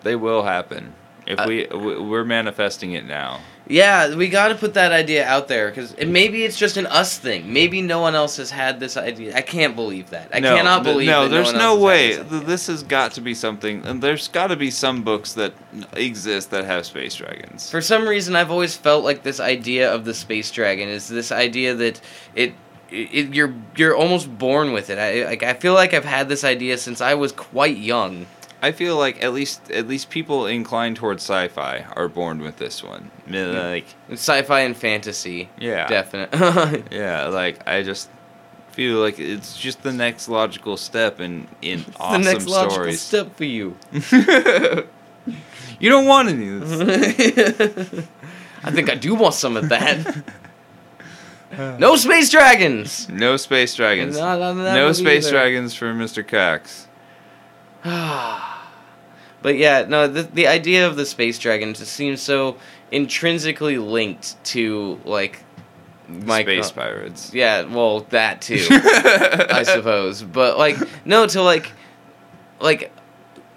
[0.02, 0.94] They will happen
[1.26, 3.40] if Uh, we we- we're manifesting it now.
[3.68, 7.18] Yeah, we got to put that idea out there because maybe it's just an us
[7.18, 7.52] thing.
[7.52, 9.34] Maybe no one else has had this idea.
[9.34, 10.28] I can't believe that.
[10.32, 11.08] I no, cannot believe.
[11.08, 12.16] No, there's no had way.
[12.16, 12.44] this.
[12.44, 15.52] This has got to be something, and there's got to be some books that
[15.94, 17.68] exist that have space dragons.
[17.68, 21.32] For some reason, I've always felt like this idea of the space dragon is this
[21.32, 22.00] idea that
[22.36, 22.54] it,
[22.90, 24.98] it you're you're almost born with it.
[24.98, 28.26] I like I feel like I've had this idea since I was quite young.
[28.62, 32.82] I feel like at least at least people inclined towards sci-fi are born with this
[32.82, 33.10] one.
[33.28, 36.84] Like Sci-fi and fantasy, yeah, definitely.
[36.90, 37.26] yeah.
[37.26, 38.08] Like I just
[38.72, 43.00] feel like it's just the next logical step in in awesome the next logical stories.
[43.00, 43.76] step for you.
[43.92, 48.06] you don't want any of this.
[48.64, 50.24] I think I do want some of that.
[51.78, 53.08] no space dragons.
[53.08, 54.16] No space dragons.
[54.16, 55.36] No, no space either.
[55.36, 56.26] dragons for Mr.
[56.26, 56.88] Cox.
[59.42, 62.56] but yeah, no, the the idea of the space dragon just seems so
[62.90, 65.40] intrinsically linked to like
[66.08, 67.32] my space pirates.
[67.34, 70.22] Yeah, well, that too, I suppose.
[70.22, 71.72] But like, no, to like,
[72.60, 72.92] like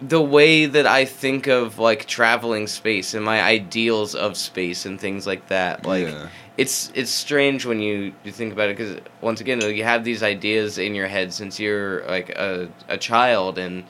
[0.02, 5.00] the way that I think of like traveling space and my ideals of space and
[5.00, 5.86] things like that.
[5.86, 6.30] Like, Yeah.
[6.58, 10.24] it's it's strange when you, you think about it because once again, you have these
[10.24, 13.84] ideas in your head since you're like a a child and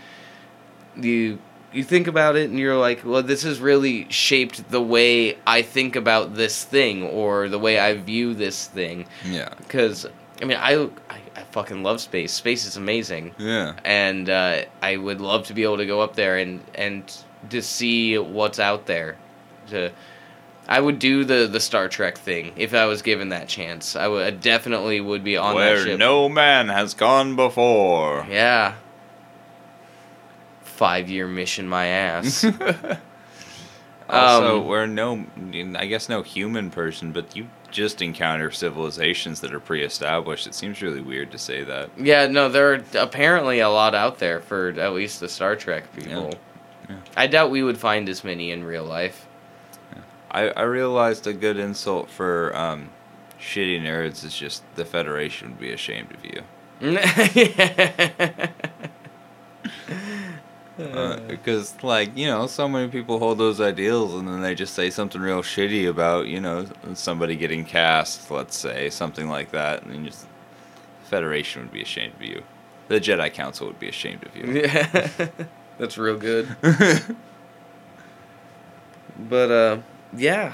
[1.06, 1.40] you
[1.72, 5.62] you think about it and you're like, well, this has really shaped the way I
[5.62, 9.06] think about this thing or the way I view this thing.
[9.24, 9.50] Yeah.
[9.58, 10.08] Because
[10.42, 12.32] I mean, I, I I fucking love space.
[12.32, 13.74] Space is amazing, Yeah.
[13.86, 17.04] and uh, I would love to be able to go up there and and
[17.50, 19.16] to see what's out there.
[19.70, 19.92] To
[20.68, 23.96] I would do the the Star Trek thing if I was given that chance.
[23.96, 28.26] I would definitely would be on that Where no man has gone before.
[28.30, 28.74] Yeah.
[30.80, 32.46] Five year mission, my ass.
[34.10, 35.26] also, Um, where no,
[35.76, 40.48] I guess no human person, but you just encounter civilizations that are pre-established.
[40.48, 41.90] It seems really weird to say that.
[41.98, 45.94] yeah, no, there are apparently a lot out there for at least the Star Trek
[45.94, 46.34] people.
[46.90, 46.96] Yeah.
[47.18, 49.28] I doubt we would find as many in real life.
[50.32, 52.90] I, I realized a good insult for um,
[53.38, 56.42] shitty nerds is just the Federation would be ashamed of you.
[61.28, 64.90] Because, like, you know, so many people hold those ideals and then they just say
[64.90, 69.84] something real shitty about, you know, somebody getting cast, let's say, something like that.
[69.84, 70.26] And just,
[71.04, 72.44] Federation would be ashamed of you.
[72.88, 74.62] The Jedi Council would be ashamed of you.
[74.62, 75.10] yeah,
[75.78, 76.48] that's real good.
[79.20, 79.78] But uh,
[80.16, 80.54] yeah,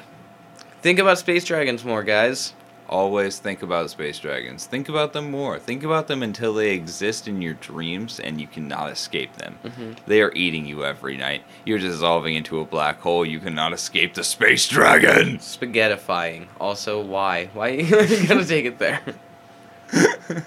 [0.82, 2.54] think about space dragons more, guys.
[2.88, 4.66] Always think about space dragons.
[4.66, 5.58] Think about them more.
[5.58, 9.58] Think about them until they exist in your dreams and you cannot escape them.
[9.66, 9.98] Mhm.
[10.06, 11.44] They are eating you every night.
[11.66, 13.26] You're dissolving into a black hole.
[13.26, 15.40] You cannot escape the space dragon.
[15.40, 16.46] Spaghettifying.
[16.60, 17.50] Also, why?
[17.54, 19.02] Why are you gonna take it there?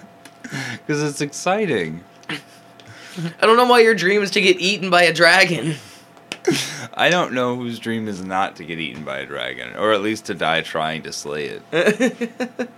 [0.87, 2.03] Because it's exciting.
[2.27, 5.75] I don't know why your dream is to get eaten by a dragon.
[6.93, 10.01] I don't know whose dream is not to get eaten by a dragon, or at
[10.01, 12.31] least to die trying to slay it.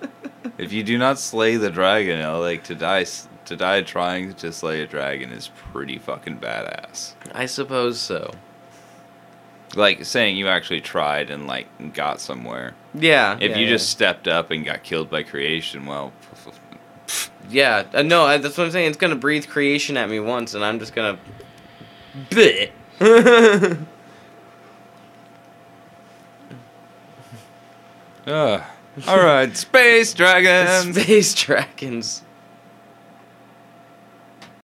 [0.58, 3.06] If you do not slay the dragon, uh, like to die,
[3.46, 7.14] to die trying to slay a dragon is pretty fucking badass.
[7.34, 8.32] I suppose so.
[9.76, 12.76] Like saying you actually tried and like got somewhere.
[12.94, 13.38] Yeah.
[13.42, 13.72] If yeah, you yeah.
[13.72, 16.14] just stepped up and got killed by creation, well,
[17.50, 18.90] Yeah, uh, no, I, that's what I'm saying.
[18.90, 21.18] It's gonna breathe creation at me once, and I'm just gonna.
[22.30, 22.70] Bleh.
[23.02, 23.78] Ugh.
[28.28, 28.70] Ah,
[29.08, 30.96] all right, space dragons.
[30.96, 32.22] Space dragons.